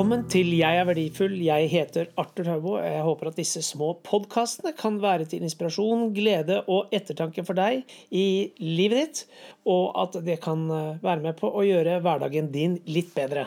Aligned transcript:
Velkommen 0.00 0.22
til 0.32 0.54
Jeg 0.56 0.78
er 0.80 0.86
verdifull. 0.88 1.34
Jeg 1.44 1.66
heter 1.68 2.06
Arthur 2.16 2.46
Haubo. 2.48 2.70
Jeg 2.80 3.02
håper 3.04 3.28
at 3.28 3.36
disse 3.36 3.60
små 3.60 3.90
podkastene 4.00 4.70
kan 4.72 4.94
være 5.02 5.26
til 5.28 5.42
inspirasjon, 5.44 6.06
glede 6.16 6.62
og 6.72 6.88
ettertanke 6.96 7.42
for 7.44 7.52
deg 7.52 7.82
i 8.08 8.48
livet 8.64 8.96
ditt, 8.96 9.18
og 9.68 9.92
at 10.00 10.14
det 10.24 10.38
kan 10.40 10.62
eh, 10.72 11.02
være 11.04 11.20
med 11.20 11.36
på 11.36 11.50
å 11.52 11.64
gjøre 11.68 11.98
hverdagen 12.00 12.48
din 12.48 12.78
litt 12.88 13.12
bedre. 13.12 13.44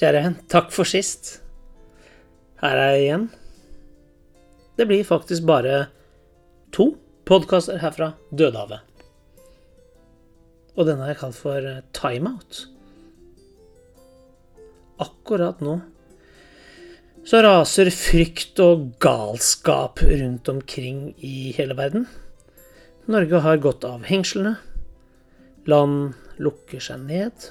Kjære, 0.00 0.24
takk 0.48 0.72
for 0.72 0.88
sist. 0.88 1.42
Her 2.64 2.80
er 2.86 2.96
jeg 2.96 3.04
igjen. 3.04 3.28
Det 4.78 4.86
blir 4.86 5.04
faktisk 5.04 5.42
bare 5.42 5.88
to 6.70 6.92
podkaster 7.26 7.80
herfra 7.82 8.12
Dødehavet. 8.30 8.80
Og 10.78 10.86
denne 10.86 11.02
har 11.02 11.16
jeg 11.16 11.22
kalt 11.24 11.38
for 11.38 11.66
eh, 11.66 11.80
Timeout. 11.96 12.60
Akkurat 15.02 15.58
nå 15.64 15.80
så 17.28 17.42
raser 17.44 17.90
frykt 17.92 18.60
og 18.64 18.86
galskap 19.04 20.00
rundt 20.00 20.48
omkring 20.48 21.10
i 21.18 21.50
hele 21.52 21.74
verden. 21.76 22.06
Norge 23.04 23.42
har 23.44 23.60
gått 23.60 23.84
av 23.84 24.06
hengslene. 24.08 24.54
Land 25.68 26.14
lukker 26.40 26.80
seg 26.80 27.02
ned. 27.04 27.50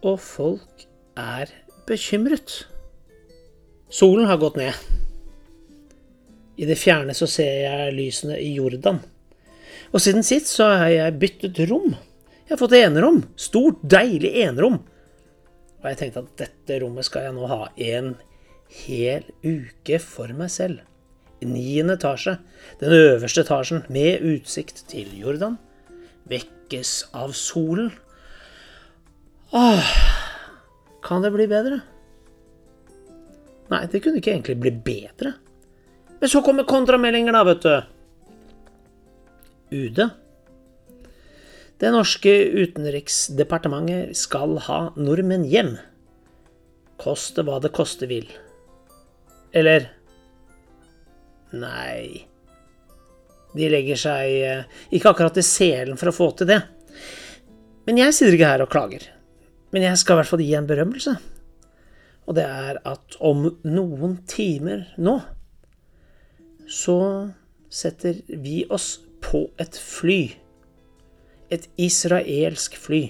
Og 0.00 0.16
folk 0.22 0.86
er 1.18 1.52
bekymret. 1.90 2.62
Solen 3.92 4.30
har 4.30 4.40
gått 4.40 4.56
ned. 4.56 4.99
I 6.60 6.68
det 6.68 6.76
fjerne 6.76 7.14
så 7.16 7.24
ser 7.30 7.62
jeg 7.64 7.96
lysene 7.96 8.36
i 8.36 8.52
Jordan. 8.58 9.00
Og 9.90 10.02
siden 10.04 10.24
sist 10.26 10.52
så 10.52 10.68
har 10.82 10.90
jeg 10.92 11.18
byttet 11.22 11.62
rom. 11.70 11.94
Jeg 12.44 12.52
har 12.52 12.60
fått 12.60 12.76
enerom. 12.76 13.22
Stort, 13.38 13.80
deilig 13.80 14.34
enerom. 14.42 14.80
Og 15.80 15.88
jeg 15.88 15.98
tenkte 16.02 16.24
at 16.24 16.36
dette 16.42 16.78
rommet 16.82 17.08
skal 17.08 17.28
jeg 17.28 17.36
nå 17.38 17.48
ha 17.48 17.62
en 17.80 18.12
hel 18.84 19.24
uke 19.40 19.98
for 20.04 20.30
meg 20.36 20.52
selv. 20.52 20.84
Niende 21.40 21.96
etasje. 21.96 22.36
Den 22.82 22.92
øverste 22.92 23.46
etasjen 23.46 23.86
med 23.88 24.20
utsikt 24.28 24.84
til 24.92 25.08
Jordan. 25.16 25.56
Vekkes 26.28 26.92
av 27.16 27.32
solen. 27.38 27.88
Åh, 29.56 29.94
kan 31.02 31.24
det 31.24 31.32
bli 31.34 31.48
bedre? 31.50 31.80
Nei, 33.70 33.86
det 33.88 34.02
kunne 34.04 34.20
ikke 34.20 34.36
egentlig 34.36 34.60
bli 34.60 34.74
bedre. 34.84 35.38
Men 36.20 36.28
så 36.28 36.42
kommer 36.44 36.68
kontrameldinger, 36.68 37.32
da, 37.32 37.44
vet 37.48 37.62
du. 37.64 37.76
UD. 39.70 40.02
Det 41.80 41.92
norske 41.94 42.32
utenriksdepartementet 42.60 44.18
skal 44.18 44.58
ha 44.66 44.80
nordmenn 45.00 45.46
hjem. 45.48 45.78
Koste 47.00 47.44
hva 47.46 47.56
det 47.64 47.72
koste 47.72 48.08
vil. 48.10 48.28
Eller 49.56 49.88
Nei. 51.56 52.26
De 53.56 53.66
legger 53.72 53.98
seg 53.98 54.34
eh, 54.46 54.68
ikke 54.94 55.10
akkurat 55.10 55.40
i 55.40 55.42
selen 55.42 55.98
for 55.98 56.12
å 56.12 56.14
få 56.14 56.28
til 56.38 56.50
det. 56.52 56.60
Men 57.88 57.98
jeg 57.98 58.14
sitter 58.14 58.36
ikke 58.36 58.52
her 58.52 58.62
og 58.62 58.70
klager. 58.70 59.08
Men 59.74 59.88
jeg 59.88 59.98
skal 59.98 60.14
i 60.14 60.20
hvert 60.20 60.30
fall 60.30 60.44
gi 60.44 60.54
en 60.58 60.68
berømmelse. 60.68 61.16
Og 62.28 62.36
det 62.38 62.46
er 62.46 62.78
at 62.86 63.16
om 63.24 63.48
noen 63.66 64.20
timer 64.30 64.84
nå 65.02 65.16
så 66.70 67.00
setter 67.70 68.22
vi 68.28 68.62
oss 68.70 69.00
på 69.24 69.48
et 69.58 69.76
fly. 69.76 70.20
Et 71.50 71.66
israelsk 71.82 72.76
fly. 72.78 73.02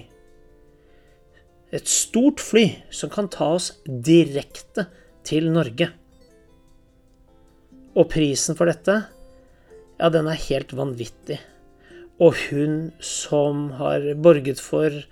Et 1.71 1.87
stort 1.87 2.41
fly 2.41 2.65
som 2.91 3.11
kan 3.13 3.29
ta 3.31 3.53
oss 3.55 3.71
direkte 3.85 4.87
til 5.27 5.51
Norge. 5.53 5.91
Og 7.93 8.09
prisen 8.09 8.57
for 8.57 8.71
dette, 8.71 8.97
ja, 10.01 10.09
den 10.09 10.27
er 10.31 10.45
helt 10.49 10.73
vanvittig. 10.75 11.37
Og 12.21 12.37
hun 12.49 12.91
som 13.03 13.69
har 13.77 14.03
borget 14.17 14.61
for 14.61 15.03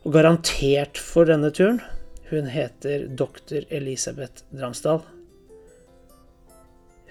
og 0.00 0.14
garantert 0.14 0.96
for 0.96 1.28
denne 1.28 1.50
turen, 1.52 1.82
hun 2.30 2.46
heter 2.48 3.04
doktor 3.20 3.66
Elisabeth 3.68 4.46
Dramsdal. 4.54 5.02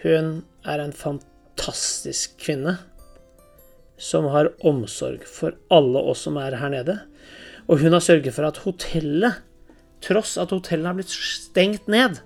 Hun 0.04 0.40
er 0.64 0.80
en 0.80 0.96
fantastisk 0.96 2.38
kvinne 2.40 2.78
som 4.00 4.30
har 4.32 4.54
omsorg 4.64 5.26
for 5.28 5.58
alle 5.74 6.00
oss 6.00 6.24
som 6.28 6.40
er 6.40 6.56
her 6.56 6.72
nede. 6.72 6.96
Og 7.68 7.84
hun 7.84 7.94
har 7.94 8.04
sørget 8.04 8.34
for 8.34 8.48
at 8.48 8.62
hotellet, 8.64 9.42
tross 10.02 10.38
at 10.40 10.54
hotellet 10.56 10.88
har 10.88 10.96
blitt 10.98 11.12
stengt 11.12 11.92
ned, 11.92 12.22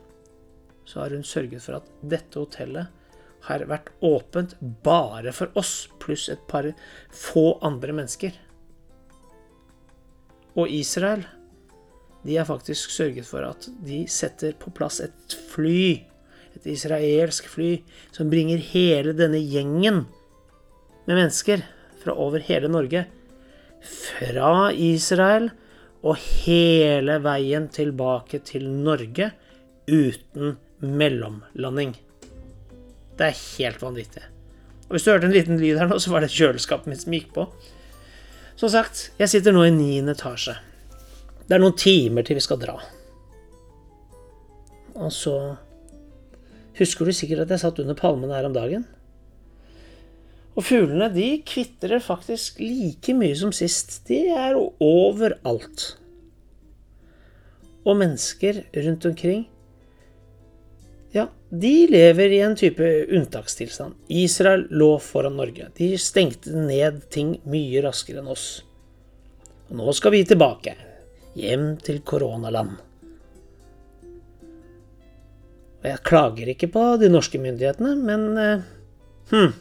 så 0.86 1.02
har 1.02 1.16
hun 1.16 1.26
sørget 1.26 1.64
for 1.66 1.80
at 1.80 1.90
dette 2.06 2.38
hotellet 2.38 2.92
har 3.48 3.66
vært 3.68 3.90
åpent 4.06 4.54
bare 4.86 5.34
for 5.36 5.52
oss, 5.60 5.90
pluss 6.00 6.30
et 6.32 6.46
par 6.48 6.70
få 7.12 7.58
andre 7.66 7.96
mennesker. 7.96 8.38
Og 10.54 10.70
Israel, 10.70 11.26
de 12.24 12.38
har 12.38 12.48
faktisk 12.48 12.94
sørget 12.94 13.26
for 13.28 13.44
at 13.44 13.68
de 13.84 14.04
setter 14.08 14.54
på 14.60 14.72
plass 14.78 15.02
et 15.04 15.38
fly 15.50 16.04
et 16.64 16.72
israelsk 16.74 17.50
fly 17.52 17.76
som 18.16 18.32
bringer 18.32 18.62
hele 18.72 19.14
denne 19.18 19.42
gjengen 19.42 20.06
med 21.04 21.18
mennesker 21.18 21.66
fra 22.04 22.16
over 22.16 22.44
hele 22.48 22.72
Norge 22.72 23.06
fra 23.84 24.72
Israel 24.72 25.50
og 26.04 26.20
hele 26.20 27.20
veien 27.24 27.68
tilbake 27.72 28.40
til 28.48 28.68
Norge 28.72 29.32
uten 29.88 30.58
mellomlanding. 30.84 31.96
Det 33.18 33.28
er 33.30 33.42
helt 33.60 33.84
vanvittig. 33.84 34.24
Og 34.88 34.96
Hvis 34.96 35.06
du 35.06 35.12
hørte 35.12 35.28
en 35.28 35.36
liten 35.36 35.60
lyd 35.60 35.80
her 35.80 35.88
nå, 35.88 36.00
så 36.00 36.12
var 36.12 36.24
det 36.24 36.32
kjøleskapet 36.34 36.92
mitt 36.92 37.04
som 37.04 37.16
gikk 37.16 37.32
på. 37.36 37.48
Som 38.60 38.72
sagt, 38.72 39.10
jeg 39.20 39.32
sitter 39.32 39.56
nå 39.56 39.64
i 39.68 39.74
niende 39.74 40.16
etasje. 40.16 40.56
Det 41.48 41.56
er 41.56 41.64
noen 41.64 41.78
timer 41.80 42.26
til 42.28 42.40
vi 42.40 42.44
skal 42.44 42.60
dra. 42.62 42.76
Og 44.94 45.10
så 45.12 45.38
Husker 46.80 47.06
du 47.06 47.14
sikkert 47.14 47.46
at 47.46 47.54
jeg 47.54 47.64
satt 47.64 47.82
under 47.84 47.98
palmene 47.98 48.34
her 48.34 48.48
om 48.48 48.56
dagen? 48.56 48.86
Og 50.54 50.66
fuglene 50.68 51.10
de 51.14 51.28
kvitrer 51.46 52.02
faktisk 52.04 52.60
like 52.62 53.14
mye 53.18 53.36
som 53.38 53.54
sist. 53.56 54.00
De 54.10 54.20
er 54.34 54.58
overalt. 54.58 55.88
Og 57.84 57.98
mennesker 58.00 58.64
rundt 58.86 59.06
omkring, 59.10 59.48
ja, 61.14 61.28
de 61.50 61.74
lever 61.92 62.34
i 62.34 62.40
en 62.42 62.56
type 62.58 62.86
unntakstilstand. 63.14 63.98
Israel 64.10 64.66
lå 64.74 64.96
foran 65.04 65.38
Norge. 65.38 65.68
De 65.78 65.92
stengte 66.02 66.54
ned 66.54 67.04
ting 67.14 67.36
mye 67.50 67.84
raskere 67.86 68.24
enn 68.24 68.32
oss. 68.34 68.48
Og 69.70 69.78
nå 69.78 69.94
skal 69.94 70.16
vi 70.16 70.24
tilbake. 70.26 70.74
Hjem 71.38 71.76
til 71.86 72.02
koronaland. 72.06 72.78
Og 75.84 75.90
jeg 75.92 76.04
klager 76.08 76.50
ikke 76.54 76.72
på 76.72 76.86
de 77.02 77.10
norske 77.12 77.40
myndighetene, 77.44 77.94
men 78.00 78.38
eh, 78.40 78.66
hm, 79.34 79.54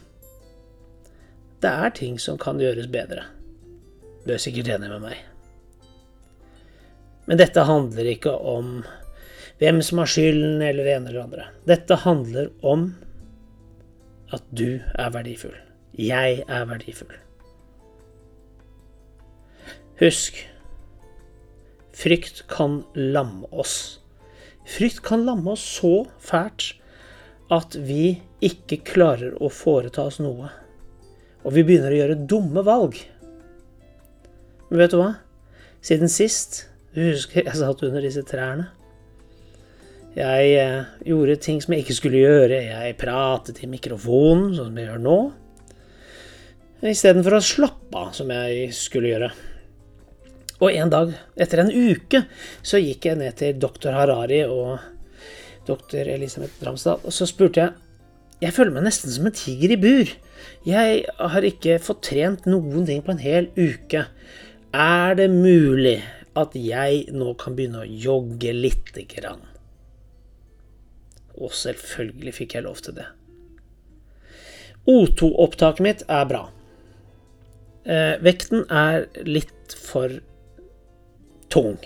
Det 1.61 1.71
er 1.71 1.95
ting 1.95 2.17
som 2.19 2.39
kan 2.39 2.59
gjøres 2.59 2.87
bedre. 2.91 3.25
Du 4.23 4.33
er 4.33 4.39
sikkert 4.39 4.71
enig 4.71 4.89
med 4.91 5.03
meg. 5.03 5.19
Men 7.27 7.39
dette 7.39 7.63
handler 7.67 8.07
ikke 8.11 8.33
om 8.35 8.81
hvem 9.59 9.79
som 9.85 10.01
har 10.01 10.11
skylden, 10.11 10.61
eller 10.63 10.83
det 10.83 10.95
ene 10.95 11.11
eller 11.11 11.23
andre. 11.23 11.47
Dette 11.67 11.99
handler 12.03 12.49
om 12.63 12.89
at 14.33 14.43
du 14.51 14.79
er 14.79 15.11
verdifull. 15.13 15.55
Jeg 15.99 16.43
er 16.47 16.65
verdifull. 16.67 17.13
Husk, 20.01 20.39
frykt 21.93 22.43
kan 22.51 22.81
lamme 22.95 23.47
oss. 23.51 24.02
Frykt 24.69 25.01
kan 25.03 25.25
lamme 25.27 25.53
oss 25.53 25.63
så 25.79 26.05
fælt 26.23 26.73
at 27.53 27.75
vi 27.75 28.21
ikke 28.43 28.79
klarer 28.87 29.35
å 29.43 29.49
foreta 29.51 30.05
oss 30.07 30.21
noe. 30.23 30.49
Og 31.43 31.55
vi 31.55 31.65
begynner 31.67 31.91
å 31.91 31.99
gjøre 31.99 32.21
dumme 32.29 32.63
valg. 32.65 32.97
Men 34.69 34.79
vet 34.79 34.93
du 34.93 35.01
hva? 35.01 35.11
Siden 35.83 36.11
sist 36.11 36.67
Du 36.93 37.01
husker 37.01 37.41
jeg 37.41 37.57
satt 37.57 37.81
under 37.83 38.03
disse 38.05 38.21
trærne? 38.29 38.67
Jeg 40.13 40.49
eh, 40.61 40.89
gjorde 41.09 41.39
ting 41.41 41.57
som 41.61 41.73
jeg 41.73 41.81
ikke 41.81 41.95
skulle 41.97 42.19
gjøre. 42.21 42.59
Jeg 42.67 42.97
pratet 43.01 43.63
i 43.65 43.69
mikrofonen, 43.69 44.51
som 44.53 44.77
jeg 44.77 44.85
gjør 44.85 45.01
nå. 45.01 45.15
Istedenfor 46.85 47.39
å 47.39 47.41
slappe 47.41 47.97
av, 47.97 48.11
som 48.13 48.29
jeg 48.29 48.67
skulle 48.77 49.09
gjøre. 49.09 49.31
Og 50.63 50.71
en 50.71 50.91
dag, 50.91 51.11
etter 51.35 51.59
en 51.59 51.71
uke, 51.73 52.23
så 52.63 52.79
gikk 52.79 53.09
jeg 53.09 53.19
ned 53.19 53.35
til 53.39 53.57
doktor 53.59 53.95
Harari 53.97 54.45
og 54.47 54.79
doktor 55.67 56.07
Elisabeth 56.07 56.55
Dramsdal. 56.61 57.01
Og 57.03 57.15
så 57.15 57.27
spurte 57.29 57.65
jeg 57.65 57.79
Jeg 58.43 58.55
føler 58.57 58.73
meg 58.75 58.83
nesten 58.83 59.11
som 59.11 59.27
en 59.29 59.35
tiger 59.35 59.71
i 59.71 59.79
bur. 59.79 60.09
Jeg 60.67 61.03
har 61.15 61.45
ikke 61.47 61.77
fått 61.79 62.01
trent 62.09 62.47
noen 62.49 62.83
ting 62.87 62.99
på 63.05 63.13
en 63.13 63.21
hel 63.23 63.47
uke. 63.55 64.01
Er 64.75 65.15
det 65.15 65.29
mulig 65.31 66.01
at 66.35 66.55
jeg 66.57 67.05
nå 67.13 67.35
kan 67.39 67.55
begynne 67.55 67.85
å 67.85 67.87
jogge 67.87 68.51
lite 68.57 69.05
grann? 69.07 69.45
Og 71.39 71.55
selvfølgelig 71.55 72.35
fikk 72.41 72.57
jeg 72.57 72.65
lov 72.67 72.83
til 72.83 72.97
det. 72.99 73.07
O2-opptaket 74.91 75.85
mitt 75.85 76.03
er 76.11 76.27
bra. 76.27 76.43
Eh, 77.87 78.19
vekten 78.23 78.67
er 78.67 79.07
litt 79.23 79.77
for 79.79 80.19
tung. 81.53 81.77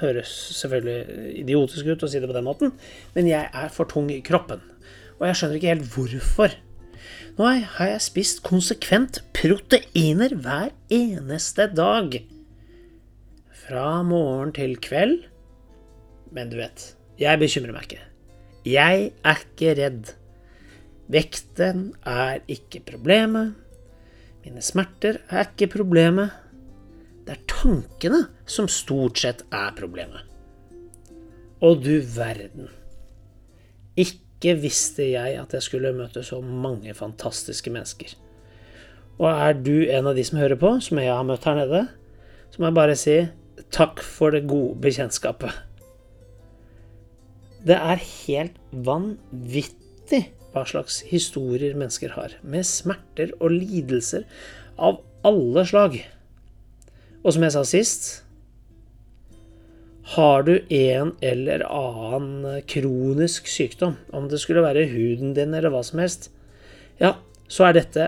Høres 0.00 0.30
selvfølgelig 0.58 1.40
idiotisk 1.44 1.88
ut 1.88 2.04
å 2.04 2.10
si 2.10 2.20
det 2.20 2.28
på 2.28 2.36
den 2.36 2.46
måten, 2.46 2.74
men 3.14 3.30
jeg 3.30 3.48
er 3.48 3.72
for 3.72 3.88
tung 3.90 4.10
i 4.12 4.20
kroppen. 4.24 4.62
Og 5.20 5.28
jeg 5.28 5.38
skjønner 5.38 5.60
ikke 5.60 5.72
helt 5.72 5.90
hvorfor. 5.94 6.56
Nå 7.38 7.50
har 7.78 7.90
jeg 7.90 8.02
spist 8.04 8.42
konsekvent 8.46 9.22
proteiner 9.36 10.34
hver 10.38 10.74
eneste 10.92 11.68
dag. 11.72 12.18
Fra 13.64 14.02
morgen 14.06 14.52
til 14.54 14.76
kveld. 14.82 15.24
Men 16.34 16.50
du 16.50 16.58
vet, 16.58 16.90
jeg 17.18 17.40
bekymrer 17.40 17.74
meg 17.74 17.88
ikke. 17.88 18.04
Jeg 18.66 19.10
er 19.24 19.42
ikke 19.44 19.74
redd. 19.78 20.14
Vekten 21.14 21.90
er 22.08 22.40
ikke 22.50 22.82
problemet. 22.86 23.54
Mine 24.44 24.62
smerter 24.64 25.20
er 25.28 25.46
ikke 25.46 25.70
problemet. 25.76 26.43
Det 27.24 27.36
er 27.36 27.44
tankene 27.48 28.20
som 28.44 28.68
stort 28.68 29.20
sett 29.22 29.44
er 29.54 29.72
problemet. 29.78 30.26
Og 31.64 31.80
du 31.84 31.96
verden. 32.14 32.68
Ikke 33.96 34.56
visste 34.60 35.06
jeg 35.08 35.38
at 35.40 35.54
jeg 35.56 35.64
skulle 35.64 35.94
møte 35.96 36.24
så 36.26 36.42
mange 36.44 36.92
fantastiske 36.94 37.72
mennesker. 37.72 38.12
Og 39.16 39.28
er 39.30 39.54
du 39.56 39.76
en 39.86 40.10
av 40.10 40.18
de 40.18 40.24
som 40.26 40.40
hører 40.40 40.58
på, 40.60 40.74
som 40.82 41.00
jeg 41.00 41.12
har 41.12 41.24
møtt 41.26 41.46
her 41.48 41.56
nede, 41.62 41.86
så 42.50 42.60
må 42.60 42.68
jeg 42.68 42.76
bare 42.76 42.98
si 42.98 43.16
takk 43.74 44.02
for 44.02 44.34
det 44.34 44.44
gode 44.50 44.76
bekjentskapet. 44.82 45.54
Det 47.64 47.76
er 47.78 48.02
helt 48.02 48.58
vanvittig 48.84 50.26
hva 50.52 50.66
slags 50.68 51.00
historier 51.08 51.74
mennesker 51.78 52.12
har, 52.14 52.34
med 52.42 52.66
smerter 52.68 53.32
og 53.40 53.54
lidelser 53.54 54.26
av 54.76 55.00
alle 55.26 55.64
slag. 55.66 55.96
Og 57.24 57.32
som 57.32 57.44
jeg 57.46 57.54
sa 57.54 57.62
sist 57.66 58.02
har 60.14 60.42
du 60.44 60.58
en 60.60 61.14
eller 61.24 61.62
annen 61.64 62.60
kronisk 62.68 63.48
sykdom, 63.48 63.94
om 64.12 64.28
det 64.28 64.38
skulle 64.42 64.64
være 64.64 64.90
huden 64.90 65.32
din 65.36 65.54
eller 65.56 65.70
hva 65.72 65.82
som 65.86 65.98
helst, 66.02 66.30
ja, 67.00 67.12
så 67.48 67.64
er 67.70 67.74
dette 67.78 68.04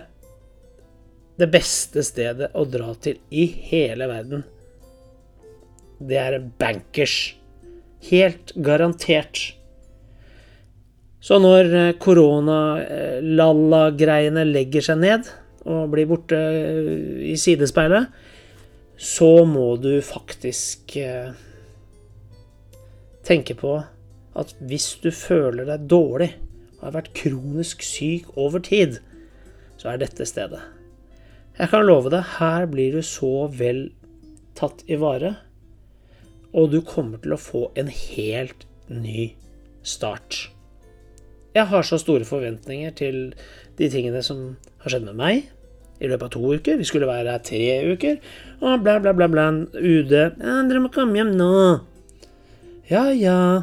det 1.40 1.48
beste 1.52 2.02
stedet 2.04 2.50
å 2.56 2.64
dra 2.68 2.94
til 3.00 3.16
i 3.32 3.46
hele 3.70 4.06
verden. 4.08 4.44
Det 5.96 6.18
er 6.20 6.50
bankers. 6.60 7.36
Helt 8.10 8.52
garantert. 8.60 9.54
Så 11.24 11.38
når 11.42 11.74
eh, 11.74 11.96
korona-lalla-greiene 11.98 14.44
legger 14.46 14.80
seg 14.84 14.98
ned 15.02 15.22
og 15.66 15.90
blir 15.90 16.06
borte 16.08 16.36
eh, 16.36 17.32
i 17.32 17.36
sidespeilet, 17.40 18.06
så 18.96 19.44
må 19.44 19.76
du 19.80 20.00
faktisk 20.04 20.96
eh, 20.96 21.34
tenke 23.26 23.56
på 23.58 23.76
at 24.36 24.54
hvis 24.60 24.94
du 25.02 25.10
føler 25.12 25.68
deg 25.68 25.88
dårlig 25.90 26.30
og 26.78 26.88
har 26.88 26.96
vært 26.98 27.14
kronisk 27.16 27.84
syk 27.84 28.28
over 28.36 28.62
tid, 28.64 28.98
så 29.80 29.92
er 29.92 30.00
dette 30.00 30.26
stedet. 30.28 30.60
Jeg 31.56 31.72
kan 31.72 31.86
love 31.86 32.12
deg, 32.12 32.36
her 32.36 32.66
blir 32.68 32.98
du 32.98 33.02
så 33.04 33.48
vel 33.48 33.88
tatt 34.56 34.82
i 34.88 34.98
vare, 35.00 35.34
og 36.56 36.72
du 36.72 36.82
kommer 36.84 37.20
til 37.20 37.36
å 37.36 37.40
få 37.40 37.62
en 37.80 37.88
helt 37.92 38.66
ny 38.92 39.30
start. 39.84 40.46
Jeg 41.56 41.68
har 41.70 41.84
så 41.88 41.96
store 42.00 42.28
forventninger 42.28 42.92
til 42.96 43.20
de 43.78 43.88
tingene 43.92 44.20
som 44.24 44.56
har 44.84 44.92
skjedd 44.92 45.08
med 45.08 45.20
meg 45.20 45.46
i 46.00 46.10
løpet 46.10 46.26
av 46.26 46.32
to 46.34 46.54
uker. 46.56 46.78
Vi 46.80 46.88
skulle 46.88 47.08
være 47.08 47.34
her 47.34 47.44
tre 47.44 47.62
uker. 47.92 48.18
Og 48.60 48.82
bla, 48.84 48.98
bla, 49.00 49.14
bla, 49.16 49.28
bla. 49.28 49.46
UD 49.74 50.12
ja, 50.12 50.28
'Dere 50.38 50.82
må 50.84 50.92
komme 50.92 51.18
hjem 51.18 51.34
nå.' 51.36 51.80
Ja, 52.90 53.08
ja. 53.10 53.62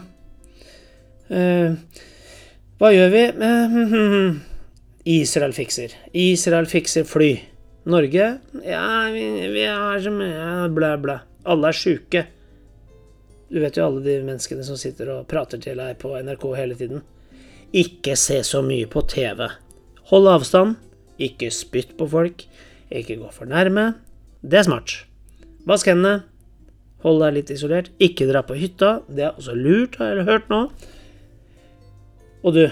Uh, 1.31 1.79
hva 2.77 2.89
gjør 2.91 3.13
vi? 3.13 3.23
Uh, 3.39 4.35
Israel 5.19 5.55
fikser. 5.55 5.95
Israel 6.11 6.67
fikser 6.67 7.07
fly. 7.07 7.31
Norge? 7.83 8.27
Ja, 8.63 9.09
vi, 9.11 9.23
vi 9.51 9.65
har 9.67 9.99
så 9.99 10.11
mye 10.11 10.69
Bla, 10.71 10.97
bla. 10.97 11.19
Alle 11.43 11.71
er 11.71 11.75
sjuke. 11.75 12.25
Du 13.51 13.59
vet 13.59 13.75
jo 13.77 13.85
alle 13.85 14.03
de 14.05 14.15
menneskene 14.23 14.63
som 14.65 14.79
sitter 14.79 15.11
og 15.13 15.27
prater 15.29 15.59
til 15.61 15.77
deg 15.77 15.99
på 16.01 16.15
NRK 16.15 16.45
hele 16.57 16.77
tiden. 16.79 17.03
Ikke 17.75 18.15
se 18.19 18.39
så 18.47 18.63
mye 18.65 18.87
på 18.89 19.03
TV. 19.11 19.47
Hold 20.11 20.29
avstand. 20.31 20.79
Ikke 21.21 21.51
spytt 21.53 21.95
på 21.99 22.07
folk. 22.09 22.45
Ikke 22.93 23.17
gå 23.21 23.29
for 23.33 23.49
nærme. 23.49 23.93
Det 24.41 24.61
er 24.61 24.67
smart. 24.67 24.95
Vask 25.69 25.89
hendene. 25.89 26.23
Hold 27.03 27.21
deg 27.23 27.37
litt 27.37 27.51
isolert. 27.53 27.91
Ikke 28.03 28.29
dra 28.29 28.43
på 28.47 28.57
hytta. 28.57 29.01
Det 29.07 29.27
er 29.27 29.37
også 29.37 29.55
lurt, 29.57 29.99
har 29.99 30.17
jeg 30.17 30.27
hørt 30.29 30.49
nå. 30.51 30.65
Og 32.43 32.57
du 32.57 32.65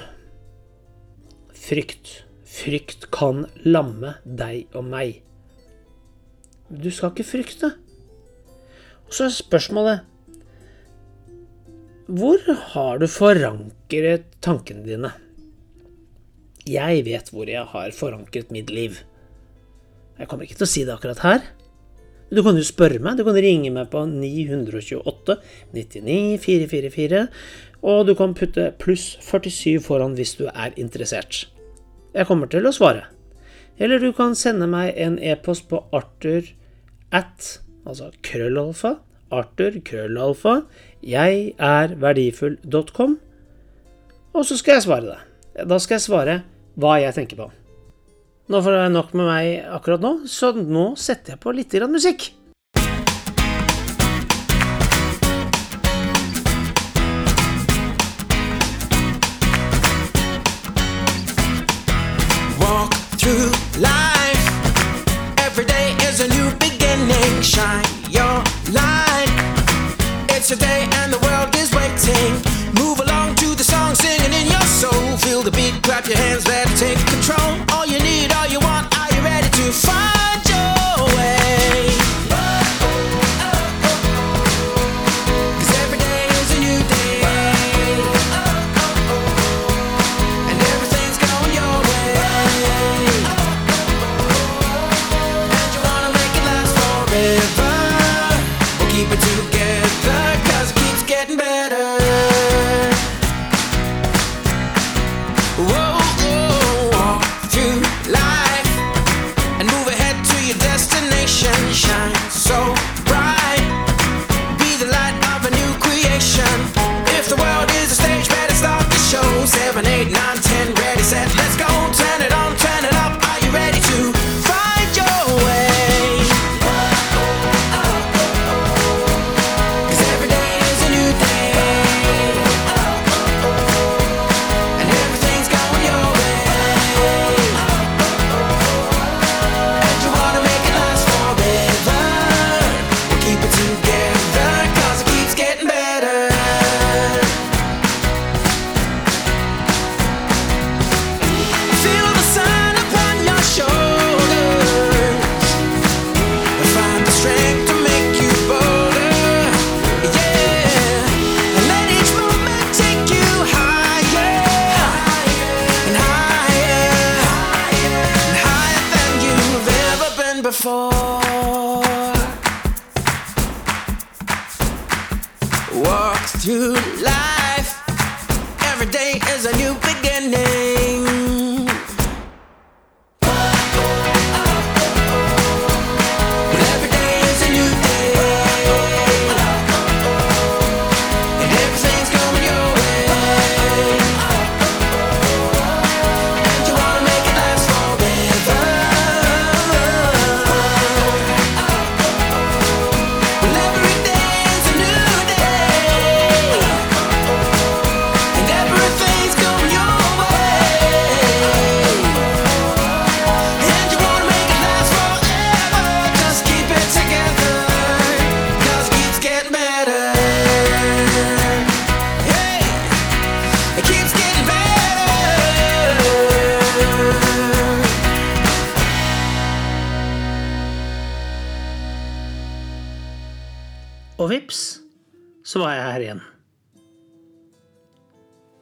Frykt. 1.61 2.23
Frykt 2.51 3.05
kan 3.13 3.45
lamme 3.63 4.15
deg 4.25 4.73
og 4.75 4.88
meg. 4.89 5.21
Du 6.71 6.89
skal 6.91 7.11
ikke 7.13 7.27
frykte. 7.27 7.69
Og 9.05 9.13
så 9.13 9.27
er 9.27 9.35
spørsmålet 9.35 10.07
hvor 12.11 12.41
har 12.73 12.97
du 12.99 13.05
forankret 13.07 14.25
tankene 14.43 14.83
dine? 14.83 15.13
Jeg 16.69 17.06
vet 17.08 17.31
hvor 17.34 17.50
jeg 17.50 17.63
har 17.72 17.96
forankret 17.96 18.52
mitt 18.54 18.69
liv. 18.69 19.00
Jeg 20.19 20.30
kommer 20.30 20.46
ikke 20.46 20.60
til 20.60 20.68
å 20.68 20.69
si 20.69 20.84
det 20.86 20.94
akkurat 20.94 21.24
her. 21.25 21.48
Du 22.32 22.44
kan 22.46 22.56
jo 22.56 22.63
spørre 22.63 23.01
meg. 23.03 23.18
Du 23.18 23.25
kan 23.27 23.36
ringe 23.36 23.72
meg 23.74 23.89
på 23.91 24.03
928 24.08 25.38
99 25.74 26.38
444, 26.44 27.24
og 27.82 28.06
du 28.08 28.13
kan 28.15 28.36
putte 28.38 28.70
pluss 28.80 29.18
47 29.25 29.82
foran 29.84 30.15
hvis 30.15 30.38
du 30.39 30.46
er 30.51 30.75
interessert. 30.80 31.48
Jeg 32.15 32.27
kommer 32.30 32.51
til 32.51 32.68
å 32.68 32.75
svare. 32.75 33.08
Eller 33.82 34.00
du 34.00 34.12
kan 34.15 34.36
sende 34.38 34.68
meg 34.70 34.94
en 35.00 35.18
e-post 35.18 35.68
på 35.72 35.82
arthur 35.96 36.46
at, 37.12 37.58
altså 37.88 38.12
krøllalfa, 38.24 39.00
Arthur, 39.32 39.80
krøllalfa, 39.88 40.58
jeg 41.01 41.53
er 41.56 41.96
verdifull.com, 42.00 43.18
og 44.36 44.48
så 44.48 44.58
skal 44.60 44.77
jeg 44.77 44.86
svare 44.88 45.08
deg. 45.08 45.30
Da 45.55 45.79
skal 45.84 45.98
jeg 45.98 46.05
svare 46.05 46.38
hva 46.79 46.98
jeg 47.01 47.15
tenker 47.17 47.39
på. 47.39 47.50
Nå 48.51 48.60
får 48.63 48.77
det 48.77 48.91
nok 48.93 49.12
med 49.15 49.27
meg 49.29 49.50
akkurat 49.77 50.03
nå, 50.03 50.13
så 50.27 50.51
nå 50.55 50.91
setter 51.00 51.36
jeg 51.36 51.43
på 51.43 51.53
litt 51.55 51.75
musikk. 51.91 52.31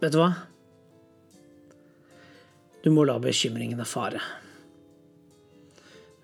Vet 0.09 0.15
du 0.15 0.23
hva? 0.23 0.31
Du 2.81 2.87
må 2.89 3.03
la 3.05 3.19
bekymringene 3.21 3.85
fare. 3.85 4.17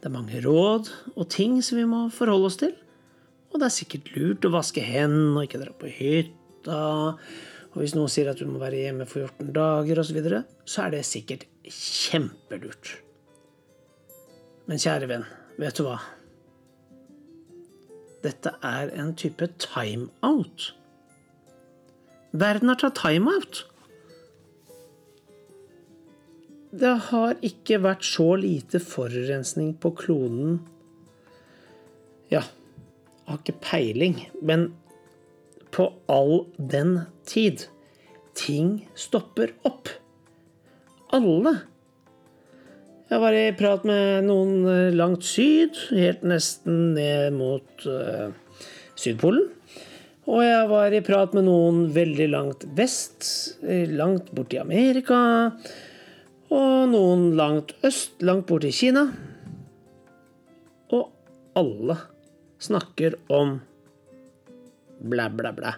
Det 0.01 0.08
er 0.10 0.13
mange 0.15 0.39
råd 0.42 0.89
og 1.12 1.27
ting 1.30 1.60
som 1.62 1.77
vi 1.77 1.84
må 1.86 2.00
forholde 2.10 2.50
oss 2.50 2.58
til. 2.58 2.72
Og 3.51 3.60
det 3.62 3.68
er 3.68 3.75
sikkert 3.75 4.10
lurt 4.15 4.48
å 4.50 4.51
vaske 4.56 4.82
hendene 4.82 5.36
og 5.36 5.46
ikke 5.46 5.62
dra 5.62 5.75
på 5.77 5.92
hytta. 6.00 6.80
Og 7.75 7.77
hvis 7.77 7.94
noen 7.94 8.10
sier 8.10 8.32
at 8.32 8.42
du 8.42 8.50
må 8.50 8.58
være 8.63 8.80
hjemme 8.88 9.06
for 9.06 9.27
14 9.27 9.54
dager 9.54 10.01
osv., 10.01 10.10
så, 10.10 10.18
videre, 10.18 10.42
så 10.65 10.88
er 10.88 10.96
det 10.96 11.04
sikkert 11.06 11.46
kjempelurt. 11.70 12.96
Men 14.65 14.82
kjære 14.82 15.12
venn, 15.13 15.27
vet 15.62 15.77
du 15.77 15.86
hva? 15.86 16.00
Dette 18.25 18.58
er 18.65 18.98
en 18.98 19.13
type 19.13 19.54
timeout. 19.70 20.72
Verden 22.34 22.74
har 22.74 22.82
tatt 22.82 22.98
timeout. 23.04 23.68
Det 26.75 26.96
har 27.08 27.38
ikke 27.46 27.77
vært 27.86 28.03
så 28.03 28.34
lite 28.36 28.82
forurensning 28.84 29.75
på 29.79 29.94
kloden 29.96 30.58
Ja, 32.27 32.41
jeg 32.41 33.29
har 33.29 33.39
ikke 33.39 33.62
peiling, 33.63 34.17
men 34.44 34.74
på 35.75 35.88
all 36.12 36.46
den 36.58 37.05
tid. 37.27 37.65
Ting 38.36 38.86
stopper 38.96 39.53
opp. 39.67 39.89
Alle. 41.15 41.55
Jeg 43.10 43.22
var 43.22 43.38
i 43.38 43.48
prat 43.55 43.86
med 43.88 44.27
noen 44.27 44.67
eh, 44.70 44.96
langt 44.96 45.25
syd, 45.27 45.77
helt 45.96 46.24
nesten 46.27 46.96
ned 46.98 47.36
mot 47.38 47.88
uh, 47.88 48.32
Sydpolen. 49.00 49.48
Og 50.25 50.41
jeg 50.41 50.70
var 50.72 50.94
i 50.96 51.03
prat 51.05 51.36
med 51.38 51.46
noen 51.46 51.84
veldig 51.96 52.29
langt 52.34 52.65
vest, 52.77 53.27
eh, 53.63 53.86
langt 53.89 54.32
borti 54.36 54.58
Amerika. 54.62 55.20
Og 56.53 56.89
noen 56.91 57.31
langt 57.37 57.73
øst, 57.85 58.19
langt 58.21 58.47
borti 58.49 58.71
Kina. 58.75 59.07
Og 60.93 61.09
alle 61.57 61.97
snakker 62.61 63.17
om 63.29 63.57
blæ, 64.99 65.29
blæ, 65.29 65.55
blæ. 65.55 65.71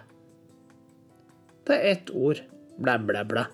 Det 1.68 1.76
er 1.76 1.88
ett 1.92 2.10
ord. 2.10 2.42
Blæ, 2.78 2.98
blæ, 2.98 3.24
blæ. 3.24 3.46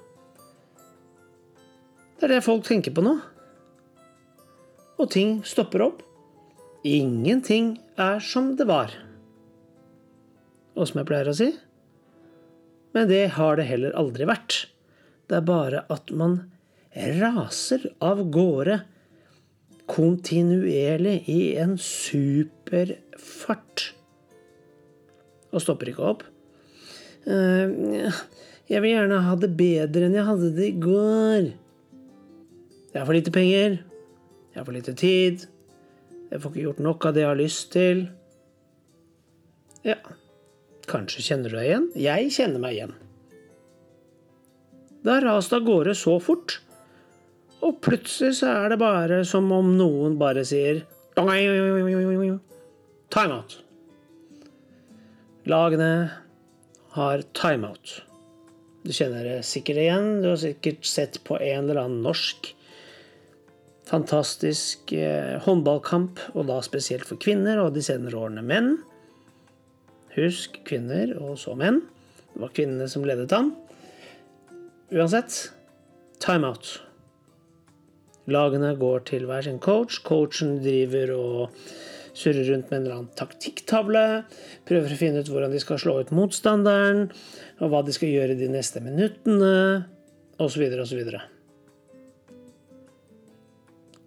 Det 2.18 2.30
er 2.30 2.36
det 2.36 2.44
folk 2.44 2.64
tenker 2.64 2.94
på 2.94 3.02
nå 3.04 3.18
og 4.98 5.10
ting 5.10 5.40
stopper 5.46 5.84
opp. 5.88 6.02
Ingenting 6.84 7.78
er 8.00 8.20
som 8.22 8.54
det 8.58 8.66
var. 8.68 8.92
Og 10.74 10.88
som 10.88 11.00
jeg 11.00 11.08
pleier 11.08 11.30
å 11.30 11.36
si 11.38 11.52
Men 12.94 13.08
det 13.10 13.34
har 13.38 13.56
det 13.58 13.66
heller 13.66 13.94
aldri 13.98 14.26
vært. 14.28 14.68
Det 15.26 15.38
er 15.40 15.46
bare 15.46 15.82
at 15.90 16.12
man 16.14 16.36
raser 16.94 17.88
av 18.04 18.20
gårde 18.30 18.78
kontinuerlig 19.90 21.16
i 21.28 21.56
en 21.60 21.74
superfart. 21.80 23.90
Og 25.52 25.62
stopper 25.62 25.90
ikke 25.92 26.08
opp. 26.14 26.24
Eh, 27.26 28.12
Jeg 28.64 28.80
vil 28.80 28.94
gjerne 28.94 29.18
ha 29.26 29.34
det 29.36 29.50
bedre 29.58 30.06
enn 30.06 30.14
jeg 30.16 30.24
hadde 30.24 30.54
det 30.56 30.68
i 30.70 30.78
går. 30.80 31.50
Jeg 32.94 32.96
har 32.96 33.04
for 33.04 33.16
lite 33.16 33.34
penger. 33.34 33.74
Jeg 34.54 34.56
har 34.56 34.64
for 34.64 34.72
lite 34.72 34.94
tid. 34.96 35.44
Jeg 36.30 36.40
får 36.40 36.50
ikke 36.50 36.64
gjort 36.64 36.80
nok 36.86 37.04
av 37.04 37.14
det 37.14 37.24
jeg 37.24 37.28
har 37.28 37.42
lyst 37.42 37.66
til. 37.74 38.06
Ja, 39.84 39.98
kanskje 40.88 41.26
kjenner 41.26 41.52
du 41.52 41.58
deg 41.58 41.68
igjen? 41.68 41.90
Jeg 42.00 42.32
kjenner 42.32 42.62
meg 42.62 42.78
igjen. 42.78 42.94
Det 45.04 45.12
har 45.12 45.28
rast 45.28 45.52
av 45.52 45.66
gårde 45.66 45.92
så 46.00 46.16
fort, 46.24 46.56
og 47.64 47.80
plutselig 47.84 48.38
så 48.40 48.50
er 48.64 48.74
det 48.74 48.80
bare 48.82 49.22
som 49.28 49.48
om 49.54 49.74
noen 49.78 50.18
bare 50.20 50.44
sier 50.46 50.82
Timeout. 53.14 53.60
Lagene 55.48 55.92
har 56.96 57.22
timeout. 57.36 58.00
Du 58.84 58.90
kjenner 58.92 59.26
det 59.28 59.38
sikkert 59.46 59.78
igjen. 59.82 60.08
Du 60.24 60.30
har 60.32 60.40
sikkert 60.40 60.86
sett 60.88 61.20
på 61.26 61.38
en 61.38 61.68
eller 61.68 61.84
annen 61.84 62.02
norsk 62.04 62.50
fantastisk 63.84 64.92
eh, 64.96 65.36
håndballkamp, 65.44 66.20
og 66.34 66.48
da 66.48 66.60
spesielt 66.64 67.06
for 67.08 67.20
kvinner 67.20 67.60
og 67.62 67.74
de 67.76 67.82
senere 67.84 68.16
årene 68.16 68.44
menn. 68.46 68.70
Husk 70.14 70.60
kvinner, 70.68 71.12
og 71.20 71.36
så 71.42 71.56
menn. 71.58 71.82
Det 72.32 72.42
var 72.42 72.54
kvinnene 72.56 72.88
som 72.90 73.04
ledet 73.06 73.32
an. 73.36 73.52
Uansett 74.94 75.52
timeout. 76.22 76.78
Lagene 78.30 78.72
går 78.80 79.04
til 79.10 79.26
hver 79.28 79.44
sin 79.44 79.60
coach. 79.60 80.00
Coachen 80.04 80.56
driver 80.64 81.12
og 81.16 81.58
surrer 82.14 82.46
rundt 82.48 82.70
med 82.70 82.78
en 82.78 82.86
eller 82.86 82.96
annen 83.00 83.16
taktikktavle. 83.18 84.04
Prøver 84.68 84.94
å 84.94 84.98
finne 84.98 85.20
ut 85.20 85.30
hvordan 85.32 85.52
de 85.52 85.60
skal 85.62 85.80
slå 85.82 85.98
ut 86.00 86.12
motstanderen, 86.14 87.08
og 87.60 87.72
hva 87.72 87.82
de 87.84 87.94
skal 87.96 88.12
gjøre 88.12 88.38
de 88.38 88.48
neste 88.52 88.80
minuttene, 88.84 89.84
osv., 90.40 90.64
osv. 90.84 91.02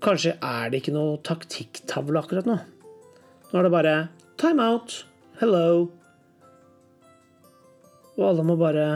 Kanskje 0.03 0.33
er 0.45 0.71
det 0.71 0.81
ikke 0.81 0.95
noe 0.95 1.19
taktikktavle 1.25 2.21
akkurat 2.21 2.49
nå. 2.49 2.57
Nå 3.51 3.59
er 3.59 3.67
det 3.67 3.73
bare 3.73 3.95
time 4.41 4.65
out, 4.65 5.01
hello. 5.41 5.87
Og 8.17 8.25
alle 8.31 8.45
må 8.45 8.57
bare 8.57 8.87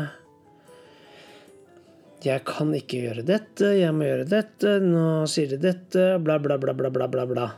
Jeg 2.22 2.44
kan 2.46 2.70
ikke 2.78 3.00
gjøre 3.08 3.26
dette, 3.26 3.72
jeg 3.80 3.94
må 3.98 4.06
gjøre 4.06 4.28
dette, 4.30 4.76
nå 4.84 5.26
sier 5.32 5.56
de 5.56 5.58
dette, 5.64 6.06
bla, 6.22 6.38
bla, 6.42 6.60
bla, 6.62 6.76
bla, 6.78 6.92
bla, 6.94 7.08
bla. 7.10 7.26
bla. 7.26 7.50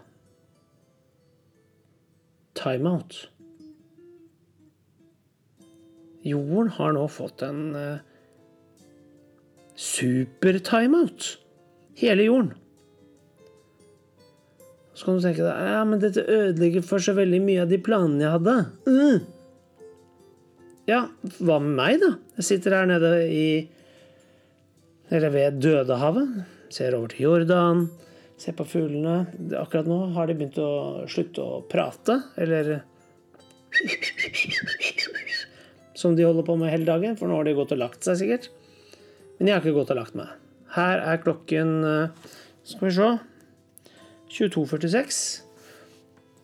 Time 2.56 2.88
out. 2.88 3.18
Jorden 6.24 6.72
har 6.78 6.94
nå 6.96 7.04
fått 7.12 7.44
en 7.44 7.76
uh, 7.76 8.00
super-timeout. 9.76 11.34
Hele 12.00 12.30
jorden. 12.30 12.54
Så 14.94 15.08
kan 15.08 15.18
du 15.18 15.26
tenke 15.26 15.44
deg 15.44 15.70
ja, 15.74 15.84
men 15.90 16.02
dette 16.02 16.24
ødelegger 16.24 16.86
for 16.86 17.04
så 17.04 17.16
veldig 17.18 17.42
mye 17.44 17.64
av 17.66 17.72
de 17.72 17.80
planene 17.84 18.24
jeg 18.24 18.36
hadde. 18.38 18.58
Mm. 18.88 19.24
Ja, 20.88 21.06
hva 21.40 21.58
med 21.64 21.76
meg, 21.80 22.00
da? 22.04 22.14
Jeg 22.38 22.48
sitter 22.52 22.78
her 22.78 22.88
nede 22.88 23.16
i 23.28 23.48
Eller 25.14 25.30
ved 25.30 25.60
Dødehavet. 25.62 26.42
Ser 26.74 26.96
over 26.98 27.12
til 27.12 27.28
Jordan. 27.28 27.86
Ser 28.42 28.56
på 28.58 28.66
fuglene. 28.66 29.28
Akkurat 29.60 29.88
nå 29.90 30.00
har 30.16 30.28
de 30.28 30.36
begynt 30.40 30.58
å 30.62 31.06
slutte 31.12 31.44
å 31.44 31.62
prate. 31.70 32.18
Eller 32.42 32.82
Som 35.98 36.18
de 36.18 36.26
holder 36.26 36.46
på 36.46 36.56
med 36.60 36.74
hele 36.74 36.90
dagen, 36.90 37.16
for 37.18 37.30
nå 37.30 37.38
har 37.38 37.46
de 37.48 37.54
gått 37.58 37.72
og 37.76 37.80
lagt 37.80 38.06
seg, 38.06 38.18
sikkert. 38.20 38.50
Men 39.38 39.50
jeg 39.50 39.56
har 39.56 39.64
ikke 39.64 39.78
gått 39.78 39.94
og 39.94 40.00
lagt 40.02 40.18
meg. 40.18 40.34
Her 40.74 41.02
er 41.06 41.22
klokken 41.22 41.72
eh, 41.86 42.30
Skal 42.66 42.88
vi 42.88 42.94
se 42.98 43.10
22.46. 44.34 45.22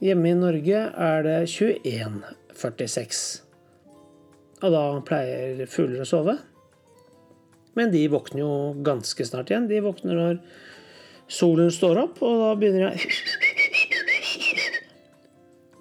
Hjemme 0.06 0.30
i 0.30 0.38
Norge 0.38 0.84
er 0.94 1.26
det 1.26 1.40
21.46. 1.50 3.24
Og 4.60 4.76
da 4.76 4.84
pleier 5.08 5.66
fugler 5.72 6.06
å 6.06 6.08
sove. 6.08 6.38
Men 7.78 7.92
de 7.94 8.02
våkner 8.12 8.42
jo 8.42 8.52
ganske 8.86 9.26
snart 9.26 9.50
igjen. 9.52 9.68
De 9.70 9.82
våkner 9.86 10.16
når 10.18 10.40
solen 11.30 11.70
står 11.74 11.96
opp, 12.06 12.22
og 12.26 12.34
da 12.42 12.50
begynner 12.60 12.94
de 12.94 13.00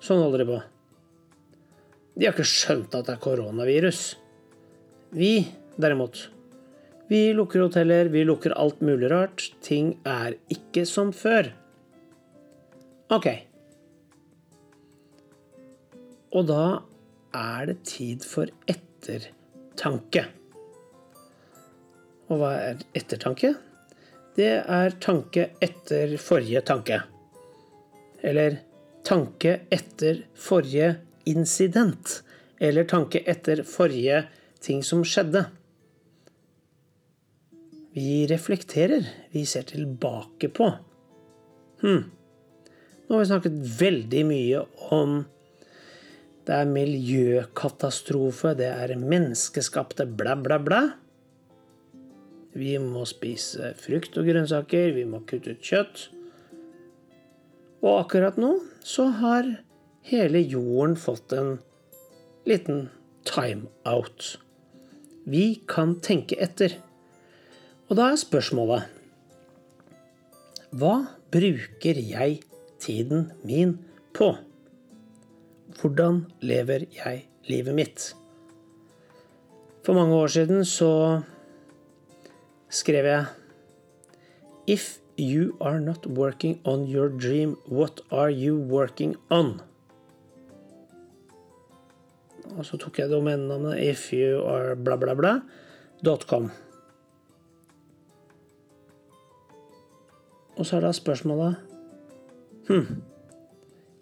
Sånn 0.09 0.23
holder 0.23 0.43
de 0.43 0.47
på. 0.49 0.59
De 2.19 2.27
har 2.27 2.35
ikke 2.35 2.49
skjønt 2.49 2.95
at 2.97 3.07
det 3.07 3.15
er 3.15 3.23
koronavirus. 3.23 4.01
Vi, 5.15 5.33
derimot, 5.81 6.29
vi 7.09 7.33
lukker 7.37 7.63
hoteller, 7.65 8.11
vi 8.13 8.25
lukker 8.27 8.57
alt 8.59 8.81
mulig 8.85 9.09
rart. 9.13 9.45
Ting 9.65 9.95
er 10.09 10.37
ikke 10.53 10.85
som 10.89 11.13
før. 11.17 11.53
Ok. 13.15 13.29
Og 16.37 16.49
da 16.51 16.65
er 17.37 17.71
det 17.71 17.79
tid 17.89 18.27
for 18.27 18.51
ettertanke. 18.69 20.27
Og 22.29 22.41
hva 22.41 22.53
er 22.61 22.83
ettertanke? 22.97 23.55
Det 24.39 24.51
er 24.61 24.97
tanke 25.03 25.49
etter 25.65 26.17
forrige 26.23 26.63
tanke. 26.69 27.01
Eller 28.23 28.61
tanke 29.07 29.61
etter 29.73 30.23
forrige 30.39 30.95
incident. 31.31 32.21
Eller 32.61 32.87
tanke 32.91 33.23
etter 33.27 33.65
forrige 33.67 34.27
ting 34.63 34.85
som 34.87 35.03
skjedde. 35.07 35.47
Vi 37.97 38.27
reflekterer. 38.31 39.09
Vi 39.33 39.47
ser 39.47 39.67
tilbake 39.73 40.53
på. 40.55 40.71
Hm. 41.83 42.05
Nå 43.09 43.15
har 43.15 43.25
vi 43.25 43.33
snakket 43.33 43.59
veldig 43.81 44.23
mye 44.29 44.63
om 44.93 45.21
det 46.49 46.57
er 46.57 46.71
miljøkatastrofe, 46.73 48.55
det 48.57 48.71
er 48.71 48.95
menneskeskapte 48.97 50.07
bla, 50.17 50.33
bla, 50.37 50.57
bla. 50.61 50.81
Vi 52.57 52.79
må 52.81 53.05
spise 53.09 53.75
frukt 53.79 54.17
og 54.19 54.29
grønnsaker, 54.29 54.93
vi 54.97 55.05
må 55.09 55.21
kutte 55.29 55.53
ut 55.55 55.65
kjøtt. 55.65 56.09
Og 57.85 57.93
akkurat 58.01 58.39
nå 58.41 58.55
så 58.83 59.11
har 59.21 59.51
hele 60.09 60.41
jorden 60.41 60.97
fått 60.99 61.35
en 61.37 61.59
liten 62.49 62.89
time-out. 63.29 64.39
Vi 65.29 65.61
kan 65.69 65.99
tenke 66.01 66.39
etter. 66.41 66.79
Og 67.89 67.97
da 68.01 68.11
er 68.13 68.21
spørsmålet 68.21 68.95
Hva 70.73 70.95
bruker 71.33 72.01
jeg 72.01 72.41
tiden 72.81 73.31
min 73.45 73.79
på? 74.17 74.35
Hvordan 75.79 76.25
lever 76.41 76.87
jeg 76.97 77.27
livet 77.49 77.77
mitt? 77.77 78.13
For 79.85 79.97
mange 79.97 80.17
år 80.17 80.33
siden 80.33 80.65
så 80.69 80.91
skrev 82.69 83.09
jeg 83.09 83.27
If 84.69 84.99
you 85.17 85.57
are 85.61 85.81
not 85.81 86.07
working 86.07 86.61
on 86.65 86.87
your 86.87 87.09
dream, 87.09 87.57
what 87.67 88.01
are 88.13 88.31
you 88.31 88.59
working 88.59 89.17
on? 89.31 89.61
Og 92.57 92.67
så 92.67 92.79
tok 92.81 92.99
jeg 93.01 93.11
domenenavnet 93.11 93.81
if 93.81 94.13
you 94.13 94.43
are 94.45 94.77
bla, 94.77 94.97
bla, 94.97 95.15
bla 95.15 95.39
dot 96.05 96.27
com. 96.29 96.51
Og 100.59 100.67
så 100.67 100.77
er 100.77 100.89
da 100.89 100.93
spørsmålet 100.93 101.57
Hm. 102.69 103.01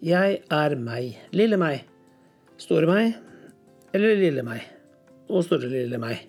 Jeg 0.02 0.40
er 0.50 0.74
meg. 0.74 1.20
Lille 1.30 1.56
meg. 1.56 1.84
Store 2.58 2.86
meg. 2.90 3.14
Eller 3.94 4.18
lille 4.18 4.42
meg. 4.42 4.64
Og 5.30 5.44
store 5.46 5.70
lille 5.70 6.00
meg. 6.02 6.24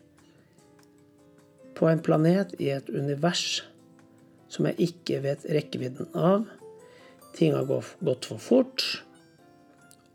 På 1.78 1.90
en 1.92 2.02
planet 2.02 2.56
i 2.58 2.72
et 2.74 2.90
univers 2.90 3.62
som 4.52 4.68
jeg 4.70 4.90
ikke 4.90 5.22
vet 5.26 5.46
rekkevidden 5.54 6.10
av. 6.18 6.48
Ting 7.38 7.54
har 7.54 7.68
gått 7.70 8.30
for 8.30 8.42
fort. 8.42 8.86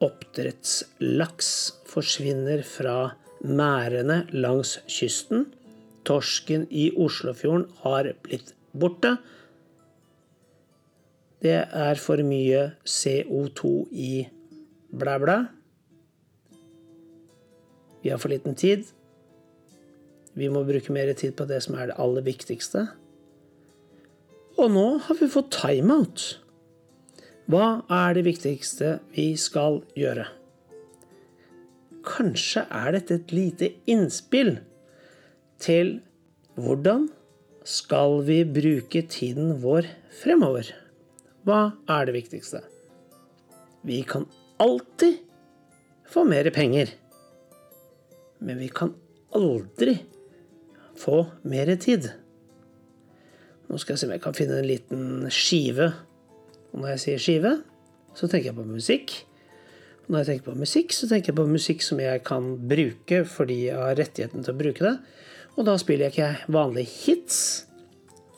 Oppdrettslaks 0.03 1.51
forsvinner 1.87 2.65
fra 2.67 2.97
merdene 3.47 4.25
langs 4.35 4.79
kysten. 4.91 5.47
Torsken 6.09 6.67
i 6.71 6.89
Oslofjorden 6.99 7.69
har 7.85 8.11
blitt 8.25 8.55
borte. 8.75 9.17
Det 11.43 11.59
er 11.63 11.99
for 11.99 12.23
mye 12.27 12.73
CO2 12.87 13.71
i 13.91 14.13
blæ, 14.95 15.19
blæ. 15.23 15.37
Vi 18.03 18.11
har 18.11 18.19
for 18.19 18.31
liten 18.35 18.59
tid. 18.59 18.87
Vi 20.39 20.49
må 20.49 20.65
bruke 20.65 20.95
mer 20.95 21.13
tid 21.19 21.35
på 21.37 21.47
det 21.49 21.61
som 21.65 21.77
er 21.77 21.91
det 21.91 21.99
aller 22.01 22.25
viktigste. 22.25 22.87
Og 24.61 24.71
nå 24.73 24.87
har 25.07 25.19
vi 25.19 25.29
fått 25.33 25.53
timeout. 25.55 26.27
Hva 27.51 27.83
er 27.93 28.15
det 28.17 28.25
viktigste 28.29 28.97
vi 29.17 29.33
skal 29.41 29.83
gjøre? 29.99 30.29
Kanskje 32.07 32.65
er 32.71 32.95
dette 32.97 33.19
et 33.21 33.35
lite 33.35 33.73
innspill 33.91 34.57
til 35.63 35.99
hvordan 36.59 37.09
skal 37.69 38.21
vi 38.27 38.43
bruke 38.45 39.05
tiden 39.07 39.59
vår 39.63 39.87
fremover? 40.23 40.73
Hva 41.47 41.75
er 41.91 42.09
det 42.09 42.17
viktigste? 42.17 42.63
Vi 43.87 44.03
kan 44.07 44.27
alltid 44.63 45.21
få 46.11 46.25
mer 46.29 46.51
penger. 46.55 46.91
Men 48.43 48.59
vi 48.59 48.69
kan 48.69 48.95
aldri 49.35 49.97
få 50.99 51.25
mer 51.49 51.73
tid. 51.81 52.11
Nå 53.69 53.79
skal 53.81 53.95
jeg 53.95 54.03
se 54.03 54.09
om 54.09 54.15
jeg 54.15 54.25
kan 54.25 54.37
finne 54.37 54.61
en 54.61 54.69
liten 54.69 55.05
skive. 55.33 55.93
Og 56.73 56.83
når 56.83 56.95
jeg 56.95 57.03
sier 57.05 57.23
skive, 57.23 57.53
så 58.17 58.29
tenker 58.29 58.51
jeg 58.51 58.59
på 58.59 58.69
musikk. 58.69 59.15
Og 60.05 60.13
når 60.13 60.23
jeg 60.23 60.29
tenker 60.31 60.51
på 60.51 60.61
musikk, 60.61 60.95
så 60.97 61.09
tenker 61.09 61.33
jeg 61.33 61.39
på 61.39 61.49
musikk 61.49 61.85
som 61.87 62.01
jeg 62.03 62.23
kan 62.27 62.55
bruke 62.69 63.23
fordi 63.29 63.59
jeg 63.69 63.79
har 63.81 63.99
rettigheten 63.99 64.45
til 64.45 64.55
å 64.55 64.61
bruke 64.61 64.85
det. 64.85 64.97
Og 65.57 65.69
da 65.69 65.77
spiller 65.81 66.09
jeg 66.09 66.17
ikke 66.17 66.53
vanlige 66.53 66.93
hits. 67.05 67.41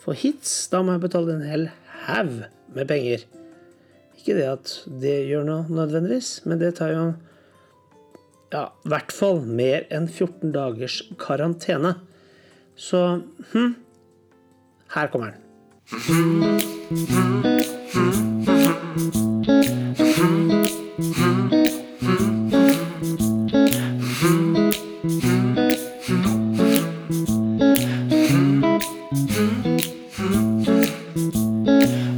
For 0.03 0.17
hits, 0.17 0.67
da 0.71 0.83
må 0.83 0.95
jeg 0.95 1.05
betale 1.07 1.35
en 1.35 1.47
hel 1.47 1.69
haug 2.05 2.43
med 2.75 2.89
penger. 2.89 3.23
Ikke 4.19 4.35
det 4.37 4.49
at 4.49 4.73
det 5.03 5.15
gjør 5.29 5.47
noe 5.47 5.69
nødvendigvis, 5.69 6.37
men 6.45 6.61
det 6.61 6.75
tar 6.79 6.93
jo 6.93 7.05
ja, 8.53 8.67
i 8.85 8.91
hvert 8.91 9.11
fall 9.13 9.41
mer 9.43 9.87
enn 9.93 10.07
14 10.07 10.53
dagers 10.55 11.01
karantene. 11.21 11.95
Så 12.75 13.21
hm, 13.53 13.75
her 14.95 15.07
kommer 15.07 15.31
den. 15.31 15.41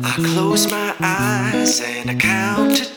I 0.03 0.19
close 0.33 0.69
my 0.71 0.93
eyes 0.99 1.81
and 1.81 2.09
I 2.09 2.15
count 2.15 2.77
to 2.77 2.96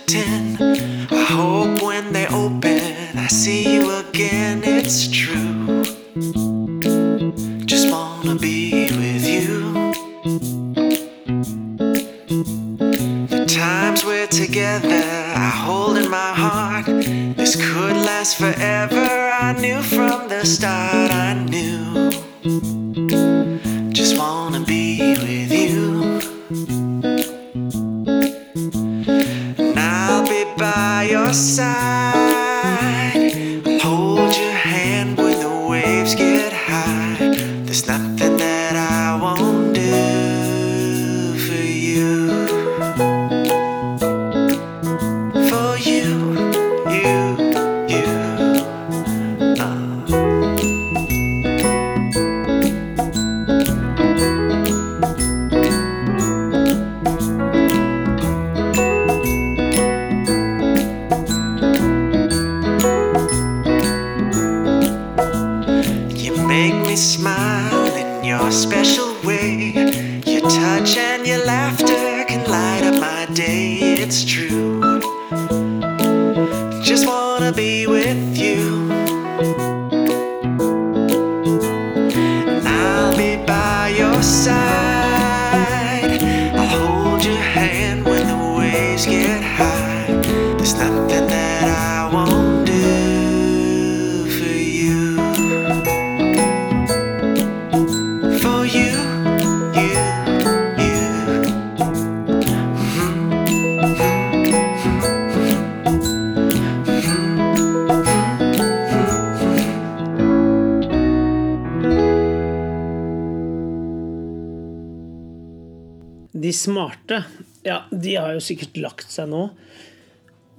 De 116.32 116.52
smarte, 116.54 117.24
ja, 117.66 117.82
de 117.90 118.14
har 118.14 118.36
jo 118.36 118.42
sikkert 118.44 118.76
lagt 118.78 119.10
seg 119.10 119.30
nå. 119.32 119.48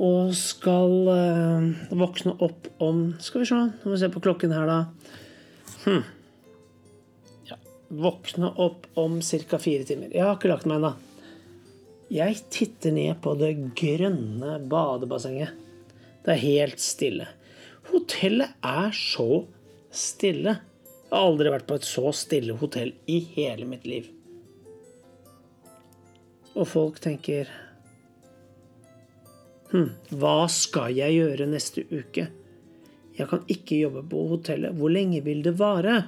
Og 0.02 0.34
skal 0.36 1.12
eh, 1.14 1.68
våkne 1.94 2.34
opp 2.42 2.68
om 2.82 3.04
Skal 3.22 3.44
vi 3.44 3.50
se, 3.52 3.60
nå 3.60 3.86
må 3.86 3.94
vi 3.94 4.02
se 4.02 4.10
på 4.12 4.24
klokken 4.24 4.52
her, 4.56 4.68
da. 4.68 4.80
Hm. 5.86 6.02
Ja, 7.48 7.58
våkne 7.88 8.52
opp 8.66 8.90
om 9.00 9.20
ca. 9.22 9.62
fire 9.62 9.88
timer. 9.88 10.12
Jeg 10.12 10.26
har 10.26 10.36
ikke 10.36 10.52
lagt 10.52 10.68
meg 10.68 10.82
ennå. 10.82 10.96
Jeg 12.12 12.42
titter 12.52 12.92
ned 12.92 13.22
på 13.24 13.38
det 13.40 13.54
grønne 13.78 14.58
badebassenget. 14.68 15.54
Det 16.26 16.34
er 16.34 16.42
helt 16.44 16.82
stille. 16.84 17.30
Hotellet 17.94 18.58
er 18.68 18.92
så 18.96 19.46
stille. 19.96 20.58
Jeg 21.06 21.14
har 21.14 21.30
aldri 21.30 21.54
vært 21.54 21.70
på 21.70 21.78
et 21.80 21.88
så 21.88 22.12
stille 22.16 22.58
hotell 22.60 22.92
i 23.08 23.22
hele 23.38 23.70
mitt 23.70 23.88
liv. 23.88 24.10
Og 26.56 26.68
folk 26.68 27.00
tenker 27.04 27.50
Hm, 29.72 29.94
hva 30.20 30.50
skal 30.52 30.92
jeg 30.98 31.16
gjøre 31.16 31.46
neste 31.48 31.86
uke? 31.88 32.26
Jeg 33.16 33.28
kan 33.32 33.46
ikke 33.52 33.78
jobbe 33.86 34.02
på 34.12 34.26
hotellet. 34.34 34.76
Hvor 34.76 34.92
lenge 34.92 35.22
vil 35.24 35.40
det 35.46 35.54
vare? 35.62 36.02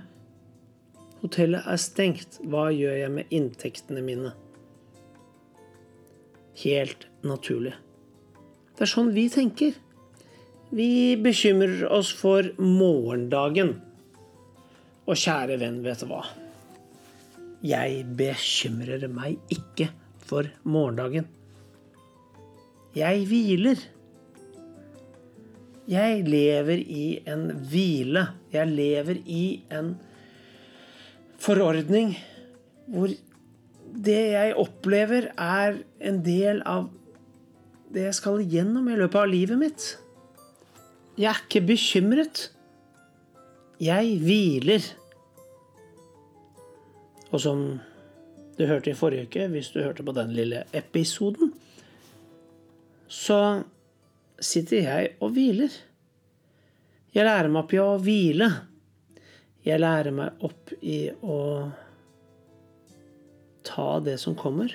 Hotellet 1.21 1.63
er 1.71 1.79
stengt. 1.79 2.41
Hva 2.43 2.65
gjør 2.75 2.97
jeg 2.99 3.13
med 3.15 3.31
inntektene 3.31 4.03
mine? 4.03 4.33
Helt 6.59 7.07
naturlig. 7.23 7.71
Det 8.75 8.83
er 8.83 8.91
sånn 8.91 9.13
vi 9.15 9.29
tenker. 9.31 9.79
Vi 10.73 11.15
bekymrer 11.23 11.87
oss 11.87 12.11
for 12.17 12.51
morgendagen. 12.59 13.77
Og 15.07 15.19
kjære 15.19 15.59
venn, 15.61 15.83
vet 15.85 16.03
du 16.03 16.09
hva? 16.11 16.25
Jeg 17.63 18.03
bekymrer 18.19 19.07
meg 19.07 19.39
ikke 19.53 19.93
for 20.27 20.47
morgendagen. 20.63 21.27
Jeg 22.95 23.25
hviler. 23.27 23.79
Jeg 25.89 26.23
lever 26.27 26.79
i 26.79 27.05
en 27.27 27.49
hvile. 27.69 28.27
Jeg 28.53 28.69
lever 28.71 29.19
i 29.25 29.45
en 29.73 29.95
forordning 31.43 32.15
hvor 32.87 33.11
det 33.93 34.21
jeg 34.33 34.55
opplever, 34.57 35.29
er 35.37 35.77
en 36.01 36.19
del 36.25 36.61
av 36.65 36.87
det 37.93 38.07
jeg 38.07 38.17
skal 38.17 38.41
igjennom 38.41 38.87
i 38.89 38.97
løpet 38.97 39.19
av 39.21 39.29
livet 39.29 39.59
mitt. 39.59 39.85
Jeg 41.13 41.29
er 41.29 41.41
ikke 41.43 41.61
bekymret. 41.67 42.47
Jeg 43.83 44.17
hviler. 44.23 44.87
Og 47.29 47.41
som 47.41 47.63
du 48.57 48.65
hørte 48.69 48.91
i 48.91 48.97
forrige 48.97 49.27
uke, 49.27 49.47
hvis 49.53 49.71
du 49.73 49.81
hørte 49.81 50.05
på 50.05 50.13
den 50.15 50.33
lille 50.35 50.63
episoden, 50.73 51.53
så 53.07 53.63
sitter 54.41 54.85
jeg 54.87 55.15
og 55.21 55.33
hviler. 55.35 55.73
Jeg 57.13 57.27
lærer 57.27 57.49
meg 57.49 57.63
opp 57.63 57.73
i 57.73 57.81
å 57.81 57.89
hvile. 58.01 58.49
Jeg 59.63 59.79
lærer 59.79 60.15
meg 60.15 60.43
opp 60.43 60.73
i 60.81 60.97
å 61.21 61.39
ta 63.63 63.87
det 64.03 64.17
som 64.21 64.35
kommer. 64.37 64.73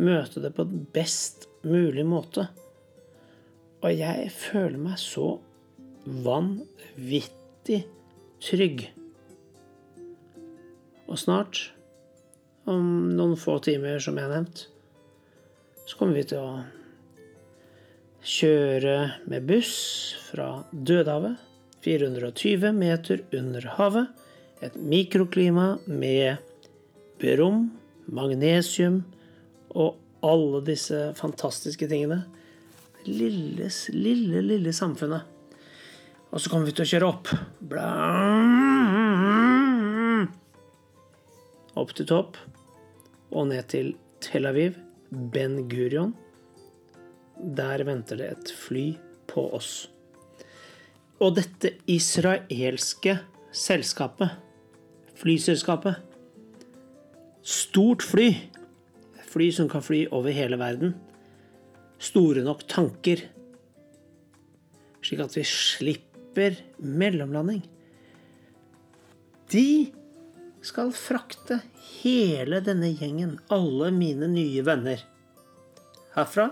Møte 0.00 0.42
det 0.44 0.52
på 0.56 0.66
best 0.94 1.48
mulig 1.66 2.04
måte. 2.08 2.46
Og 3.80 3.96
jeg 3.96 4.28
føler 4.32 4.78
meg 4.80 5.00
så 5.00 5.34
vanvittig 6.04 7.82
trygg. 8.44 8.86
Og 11.10 11.18
snart, 11.18 11.70
om 12.70 13.10
noen 13.16 13.36
få 13.38 13.58
timer, 13.64 13.98
som 14.02 14.18
jeg 14.18 14.26
har 14.26 14.34
nevnt, 14.34 14.66
så 15.86 15.98
kommer 15.98 16.20
vi 16.20 16.26
til 16.30 16.42
å 16.42 16.62
kjøre 18.20 18.96
med 19.30 19.46
buss 19.48 19.74
fra 20.28 20.62
Dødehavet, 20.70 21.38
420 21.80 22.74
meter 22.76 23.22
under 23.36 23.64
havet, 23.78 24.10
et 24.60 24.76
mikroklima 24.76 25.78
med 25.88 26.36
brom, 27.20 27.70
magnesium 28.12 29.00
og 29.72 29.96
alle 30.26 30.60
disse 30.66 31.14
fantastiske 31.16 31.88
tingene. 31.88 32.26
Lille, 33.08 33.70
lille, 33.96 34.44
lille 34.44 34.74
samfunnet. 34.76 35.24
Og 36.30 36.42
så 36.44 36.52
kommer 36.52 36.68
vi 36.68 36.76
til 36.76 36.84
å 36.84 36.90
kjøre 36.92 37.08
opp. 37.08 37.32
Bla 37.72 37.88
opp 41.80 41.94
til 41.96 42.08
topp 42.08 42.36
og 43.30 43.48
ned 43.50 43.66
til 43.70 43.94
Tel 44.20 44.46
Aviv, 44.50 44.76
Ben 45.10 45.68
Gurion. 45.70 46.12
Der 47.56 47.84
venter 47.86 48.20
det 48.20 48.28
et 48.34 48.52
fly 48.52 48.84
på 49.30 49.46
oss. 49.56 49.88
Og 51.20 51.36
dette 51.36 51.74
israelske 51.90 53.18
selskapet, 53.52 54.36
flyselskapet 55.20 56.06
Stort 57.40 58.02
fly. 58.04 58.34
Fly 59.30 59.48
som 59.54 59.68
kan 59.70 59.82
fly 59.82 60.04
over 60.12 60.34
hele 60.34 60.58
verden. 60.60 60.94
Store 62.00 62.42
nok 62.44 62.66
tanker. 62.68 63.22
Slik 65.00 65.22
at 65.24 65.36
vi 65.36 65.44
slipper 65.48 66.58
mellomlanding. 66.78 67.62
De 69.50 69.90
skal 70.64 70.92
frakte 70.96 71.60
hele 72.00 72.60
denne 72.64 72.90
gjengen, 72.92 73.38
alle 73.52 73.90
mine 73.94 74.28
nye 74.30 74.64
venner, 74.66 75.02
herfra 76.16 76.50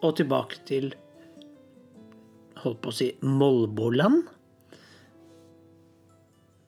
og 0.00 0.16
tilbake 0.16 0.60
til 0.68 0.92
holdt 2.60 2.80
på 2.84 2.92
å 2.92 2.96
si 2.96 3.08
Molboland. 3.24 4.22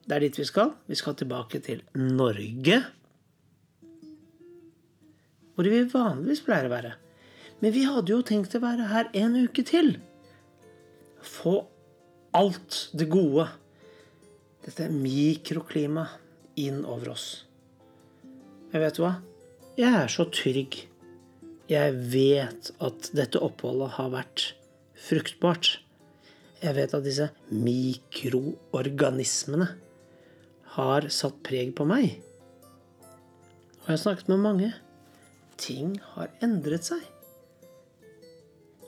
Det 0.03 0.17
er 0.17 0.25
dit 0.25 0.39
vi 0.41 0.45
skal. 0.47 0.73
Vi 0.89 0.97
skal 0.99 1.15
tilbake 1.19 1.61
til 1.63 1.83
Norge. 1.95 2.81
Hvor 5.53 5.69
vi 5.69 5.83
vanligvis 5.89 6.43
pleier 6.45 6.67
å 6.67 6.73
være. 6.73 6.95
Men 7.61 7.75
vi 7.75 7.85
hadde 7.87 8.11
jo 8.11 8.23
tenkt 8.25 8.55
å 8.57 8.63
være 8.63 8.89
her 8.89 9.11
en 9.15 9.37
uke 9.45 9.63
til. 9.67 9.95
Få 11.23 11.61
alt 12.35 12.89
det 12.97 13.07
gode, 13.13 13.45
dette 14.63 14.89
mikroklimaet, 14.91 16.19
inn 16.55 16.85
over 16.85 17.09
oss. 17.15 17.45
Men 18.69 18.81
vet 18.83 18.95
du 18.97 19.01
hva? 19.01 19.15
Jeg 19.73 19.89
er 19.89 20.07
så 20.11 20.25
trygg. 20.29 20.87
Jeg 21.71 21.93
vet 22.13 22.71
at 22.83 23.09
dette 23.17 23.39
oppholdet 23.41 23.89
har 23.95 24.09
vært 24.13 24.55
fruktbart. 25.07 25.79
Jeg 26.61 26.75
vet 26.77 26.93
at 26.93 27.05
disse 27.07 27.27
mikroorganismene 27.49 29.67
har 30.77 31.01
satt 31.09 31.41
preg 31.45 31.73
på 31.73 31.85
meg. 31.89 32.21
Og 33.81 33.87
jeg 33.89 33.95
har 33.95 34.03
snakket 34.05 34.29
med 34.29 34.45
mange. 34.45 34.69
Ting 35.57 35.97
har 36.13 36.29
endret 36.45 36.85
seg. 36.87 37.01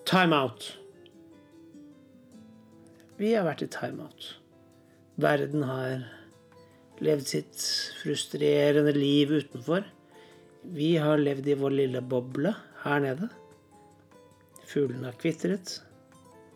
Time 0.05 0.37
out. 0.37 0.77
Vi 3.17 3.33
har 3.33 3.45
vært 3.47 3.63
i 3.65 3.67
timeout. 3.71 4.44
Verden 5.15 5.63
har 5.63 6.03
levd 7.03 7.27
sitt 7.27 7.61
frustrerende 8.01 8.91
liv 8.95 9.31
utenfor. 9.31 9.85
Vi 10.75 10.95
har 10.99 11.21
levd 11.21 11.47
i 11.47 11.57
vår 11.59 11.75
lille 11.75 12.01
boble 12.01 12.51
her 12.83 12.99
nede. 13.03 13.29
Fuglene 14.67 15.07
har 15.11 15.19
kvitret. 15.21 15.77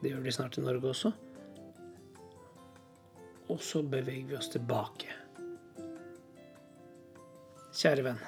Det 0.01 0.11
gjør 0.11 0.25
de 0.25 0.33
snart 0.35 0.57
i 0.59 0.65
Norge 0.65 0.91
også. 0.91 1.13
Og 3.49 3.63
så 3.63 3.81
beveger 3.81 4.27
vi 4.27 4.37
oss 4.37 4.51
tilbake. 4.51 5.15
Kjære 7.79 8.05
venn. 8.09 8.21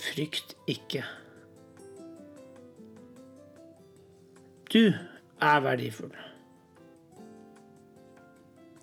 Frykt 0.00 0.56
ikke. 0.70 1.04
Du 4.72 4.82
er 4.88 5.64
verdifull. 5.66 6.29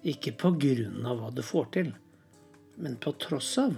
Ikke 0.08 0.32
på 0.40 0.54
grunn 0.56 1.04
av 1.08 1.20
hva 1.20 1.32
du 1.36 1.44
får 1.44 1.70
til, 1.76 1.92
men 2.80 2.96
på 3.04 3.12
tross 3.20 3.50
av. 3.60 3.76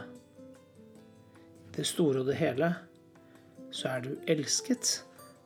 Det 1.73 1.85
store 1.87 2.21
og 2.21 2.29
det 2.29 2.37
hele, 2.37 2.73
så 3.73 3.95
er 3.95 4.05
du 4.05 4.11
elsket 4.29 4.99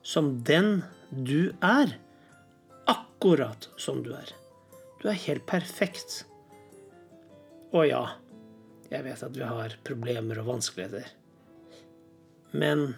som 0.03 0.35
den 0.47 0.81
du 1.11 1.53
er. 1.63 1.95
Akkurat 2.91 3.69
som 3.79 4.01
du 4.03 4.11
er. 4.17 4.35
Du 4.99 5.07
er 5.11 5.19
helt 5.23 5.45
perfekt. 5.47 6.23
Og 7.71 7.87
ja, 7.87 8.03
jeg 8.91 9.07
vet 9.07 9.23
at 9.25 9.35
vi 9.37 9.47
har 9.47 9.79
problemer 9.87 10.41
og 10.41 10.51
vanskeligheter. 10.51 11.07
Men 12.53 12.91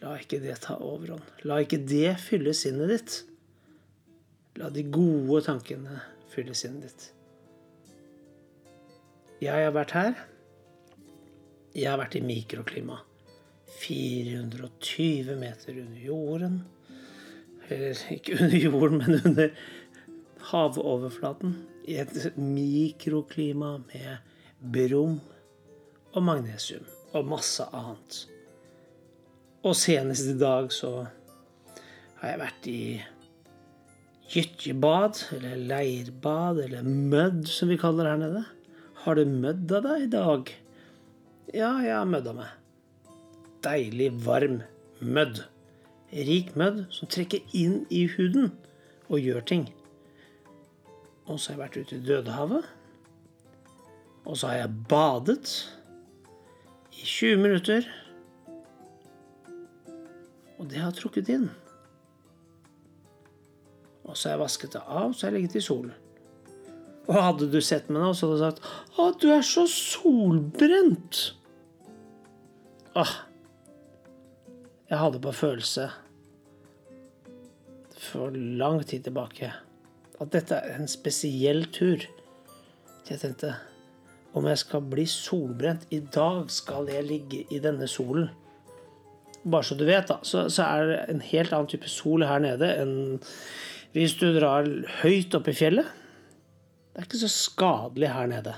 la 0.00 0.14
ikke 0.20 0.38
det 0.44 0.60
ta 0.64 0.78
overhånd. 0.78 1.26
La 1.48 1.58
ikke 1.64 1.82
det 1.82 2.16
fylle 2.22 2.54
sinnet 2.56 2.92
ditt. 2.94 3.16
La 4.56 4.70
de 4.72 4.86
gode 4.88 5.42
tankene 5.48 6.00
fylle 6.36 6.56
sinnet 6.56 6.86
ditt. 6.86 7.10
Jeg 9.42 9.66
har 9.66 9.74
vært 9.76 9.92
her. 9.96 10.14
Jeg 11.76 11.90
har 11.90 12.00
vært 12.00 12.16
i 12.16 12.24
mikroklima. 12.24 13.02
420 13.82 15.36
meter 15.40 15.80
under 15.82 16.00
jorden. 16.00 16.60
Eller 17.68 17.98
ikke 18.14 18.38
under 18.38 18.56
jorden, 18.56 19.02
men 19.02 19.20
under 19.24 19.50
havoverflaten. 20.52 21.58
I 21.86 21.98
et 22.02 22.38
mikroklima 22.38 23.76
med 23.90 24.16
brom 24.60 25.18
og 26.14 26.24
magnesium 26.24 26.86
og 27.12 27.28
masse 27.28 27.66
annet. 27.76 28.22
Og 29.66 29.76
senest 29.76 30.30
i 30.30 30.38
dag 30.38 30.72
så 30.72 30.92
har 32.20 32.32
jeg 32.32 32.40
vært 32.40 32.68
i 32.70 32.80
gytjebad, 34.32 35.18
eller 35.36 35.56
leirbad, 35.70 36.60
eller 36.64 36.86
mødd, 36.86 37.46
som 37.48 37.70
vi 37.70 37.78
kaller 37.80 38.04
det 38.04 38.12
her 38.12 38.22
nede. 38.22 38.44
Har 39.04 39.14
du 39.14 39.24
mødda 39.24 39.80
deg 39.84 40.06
i 40.06 40.12
dag? 40.12 40.54
Ja, 41.54 41.70
jeg 41.84 41.94
har 41.94 42.08
mødda 42.10 42.32
meg. 42.34 42.54
Deilig, 43.64 44.10
varm 44.26 44.62
mødd. 45.00 45.44
Rik 46.12 46.54
mødd 46.58 46.86
som 46.94 47.10
trekker 47.10 47.42
inn 47.54 47.84
i 47.90 48.06
huden 48.16 48.52
og 49.08 49.22
gjør 49.22 49.44
ting. 49.46 49.66
Og 51.26 51.38
så 51.38 51.52
har 51.52 51.56
jeg 51.56 51.62
vært 51.64 51.78
ute 51.82 51.96
i 51.96 52.06
Dødehavet. 52.06 52.66
Og 54.26 54.38
så 54.38 54.50
har 54.50 54.60
jeg 54.62 54.74
badet 54.90 55.52
i 56.94 57.04
20 57.04 57.42
minutter. 57.42 57.86
Og 60.58 60.70
det 60.70 60.82
har 60.82 60.94
trukket 60.94 61.30
inn. 61.30 61.50
Så 64.16 64.30
har 64.30 64.36
jeg 64.36 64.44
vasket 64.46 64.74
det 64.76 64.82
av, 64.82 65.12
så 65.12 65.26
har 65.26 65.34
jeg 65.34 65.42
ligget 65.42 65.58
i 65.60 65.64
solen. 65.66 65.92
Og 67.06 67.18
hadde 67.20 67.50
du 67.52 67.60
sett 67.62 67.90
meg 67.92 68.02
nå, 68.02 68.14
så 68.16 68.26
hadde 68.26 68.38
du 68.38 68.44
sagt 68.46 68.62
'Å, 68.96 69.10
du 69.20 69.28
er 69.30 69.44
så 69.46 69.66
solbrent'. 69.70 71.20
Åh. 72.96 73.14
Jeg 74.90 74.98
hadde 74.98 75.20
på 75.20 75.32
følelse 75.34 75.90
for 77.96 78.30
lang 78.30 78.84
tid 78.86 79.04
tilbake 79.04 79.52
at 80.20 80.32
dette 80.32 80.54
er 80.54 80.78
en 80.78 80.88
spesiell 80.88 81.66
tur. 81.74 82.04
Jeg 83.06 83.20
tenkte 83.20 83.54
om 84.36 84.46
jeg 84.46 84.58
skal 84.58 84.84
bli 84.84 85.06
solbrent 85.08 85.86
I 85.94 86.00
dag 86.00 86.50
skal 86.52 86.88
jeg 86.90 87.06
ligge 87.06 87.44
i 87.50 87.60
denne 87.62 87.88
solen. 87.88 88.30
Bare 89.46 89.62
så 89.62 89.76
du 89.78 89.84
vet, 89.86 90.08
da, 90.08 90.18
så, 90.26 90.48
så 90.50 90.62
er 90.66 90.86
det 90.90 90.98
en 91.12 91.20
helt 91.22 91.52
annen 91.52 91.70
type 91.70 91.88
sol 91.90 92.24
her 92.26 92.42
nede 92.42 92.72
enn 92.80 92.96
hvis 93.94 94.16
du 94.20 94.28
drar 94.34 94.66
høyt 95.02 95.34
opp 95.38 95.50
i 95.50 95.56
fjellet. 95.56 95.88
Det 96.92 97.02
er 97.02 97.08
ikke 97.08 97.20
så 97.20 97.30
skadelig 97.32 98.08
her 98.08 98.30
nede. 98.30 98.54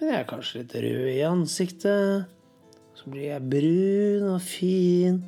Men 0.00 0.08
jeg 0.08 0.18
er 0.18 0.28
kanskje 0.28 0.62
litt 0.62 0.74
rød 0.80 1.08
i 1.12 1.20
ansiktet. 1.28 2.30
Så 2.96 3.12
blir 3.12 3.26
jeg 3.30 3.48
brun 3.52 4.26
og 4.34 4.40
fin. 4.44 5.20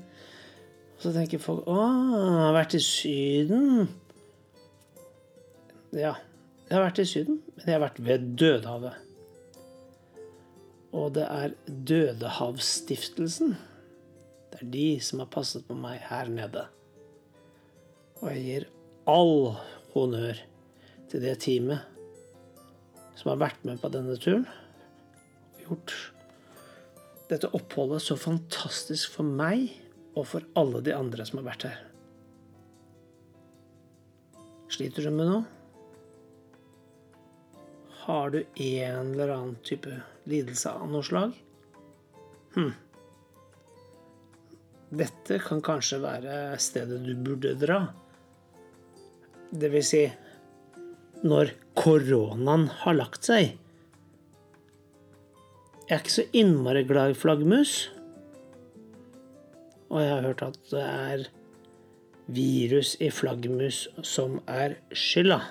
Og 0.97 1.05
så 1.05 1.13
tenker 1.13 1.43
folk 1.43 1.67
'Å, 1.67 1.83
jeg 2.17 2.41
har 2.41 2.55
vært 2.57 2.75
i 2.75 2.81
Syden'. 2.81 3.89
Ja, 5.93 6.15
jeg 6.69 6.79
har 6.79 6.87
vært 6.87 7.03
i 7.03 7.05
Syden, 7.05 7.43
men 7.57 7.67
jeg 7.67 7.75
har 7.75 7.85
vært 7.85 8.01
ved 8.01 8.37
Dødehavet. 8.41 8.95
Og 10.93 11.15
det 11.15 11.27
er 11.29 11.53
Dødehavsstiftelsen. 11.69 13.57
Det 14.53 14.63
er 14.63 14.71
de 14.73 15.01
som 15.01 15.19
har 15.19 15.29
passet 15.33 15.67
på 15.69 15.75
meg 15.75 16.01
her 16.09 16.29
nede. 16.33 16.67
Og 18.23 18.31
jeg 18.31 18.43
gir 18.47 18.67
all 19.11 19.57
honnør 19.93 20.39
til 21.11 21.25
det 21.25 21.41
teamet 21.43 21.89
som 23.19 23.33
har 23.33 23.41
vært 23.43 23.65
med 23.67 23.81
på 23.83 23.91
denne 23.93 24.15
turen. 24.23 24.45
Og 25.53 25.65
gjort 25.67 25.97
dette 27.33 27.51
oppholdet 27.57 28.03
så 28.05 28.17
fantastisk 28.19 29.17
for 29.17 29.27
meg 29.27 29.73
og 30.15 30.27
for 30.29 30.47
alle 30.59 30.83
de 30.85 30.95
andre 30.95 31.27
som 31.27 31.41
har 31.41 31.49
vært 31.51 31.67
her. 31.71 31.81
Sliter 34.73 35.09
du 35.09 35.13
med 35.13 35.29
noe? 35.29 35.43
Har 38.03 38.33
du 38.35 38.41
en 38.43 39.13
eller 39.13 39.35
annen 39.35 39.59
type 39.67 39.93
lidelse 40.31 40.71
av 40.71 40.89
noe 40.91 41.07
slag? 41.07 41.35
Hm. 42.55 42.73
Dette 44.93 45.39
kan 45.45 45.63
kanskje 45.65 46.01
være 46.03 46.39
stedet 46.61 47.01
du 47.07 47.13
burde 47.17 47.55
dra. 47.61 47.83
Det 49.53 49.69
vil 49.73 49.85
si 49.85 50.07
når 51.23 51.53
koronaen 51.79 52.67
har 52.83 52.97
lagt 52.97 53.29
seg. 53.29 53.53
Jeg 55.83 55.93
er 55.99 56.01
ikke 56.01 56.15
så 56.15 56.25
innmari 56.33 56.87
glad 56.89 57.13
i 57.13 57.19
flaggermus. 57.19 57.75
Og 59.93 60.01
jeg 60.01 60.09
har 60.09 60.25
hørt 60.25 60.45
at 60.47 60.57
det 60.71 60.83
er 60.83 61.25
virus 62.33 62.95
i 63.03 63.11
flaggermus 63.13 63.85
som 64.09 64.39
er 64.49 64.79
skylda. 64.97 65.43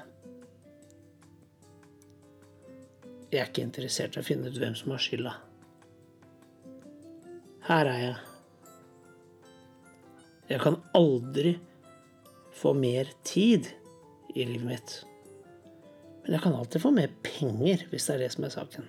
Jeg 3.31 3.39
er 3.39 3.51
ikke 3.51 3.63
interessert 3.63 4.17
i 4.17 4.23
å 4.23 4.27
finne 4.27 4.49
ut 4.49 4.57
hvem 4.59 4.73
som 4.75 4.95
har 4.95 5.03
skylda. 5.03 5.35
Her 7.69 7.91
er 7.91 8.01
jeg. 8.01 8.15
Jeg 10.49 10.63
kan 10.65 10.81
aldri 10.97 11.53
få 12.57 12.73
mer 12.75 13.13
tid 13.23 13.69
i 14.35 14.45
livet 14.47 14.67
mitt. 14.67 14.93
Men 16.23 16.35
jeg 16.35 16.43
kan 16.43 16.55
alltid 16.55 16.83
få 16.83 16.91
mer 16.95 17.13
penger, 17.25 17.85
hvis 17.89 18.07
det 18.07 18.15
er 18.15 18.23
det 18.23 18.31
som 18.35 18.45
er 18.45 18.53
saken. 18.53 18.87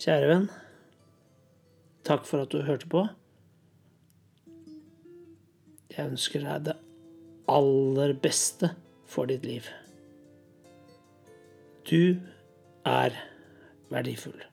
Kjære 0.00 0.28
venn. 0.30 0.46
Takk 2.08 2.24
for 2.26 2.42
at 2.42 2.52
du 2.52 2.62
hørte 2.66 2.88
på. 2.90 3.04
Jeg 5.90 6.06
ønsker 6.08 6.46
deg 6.46 6.70
det 6.70 6.76
aller 7.50 8.14
beste 8.22 8.72
for 9.10 9.30
ditt 9.30 9.44
liv. 9.46 9.66
Du 11.90 12.16
er 12.86 13.16
verdifull. 13.90 14.49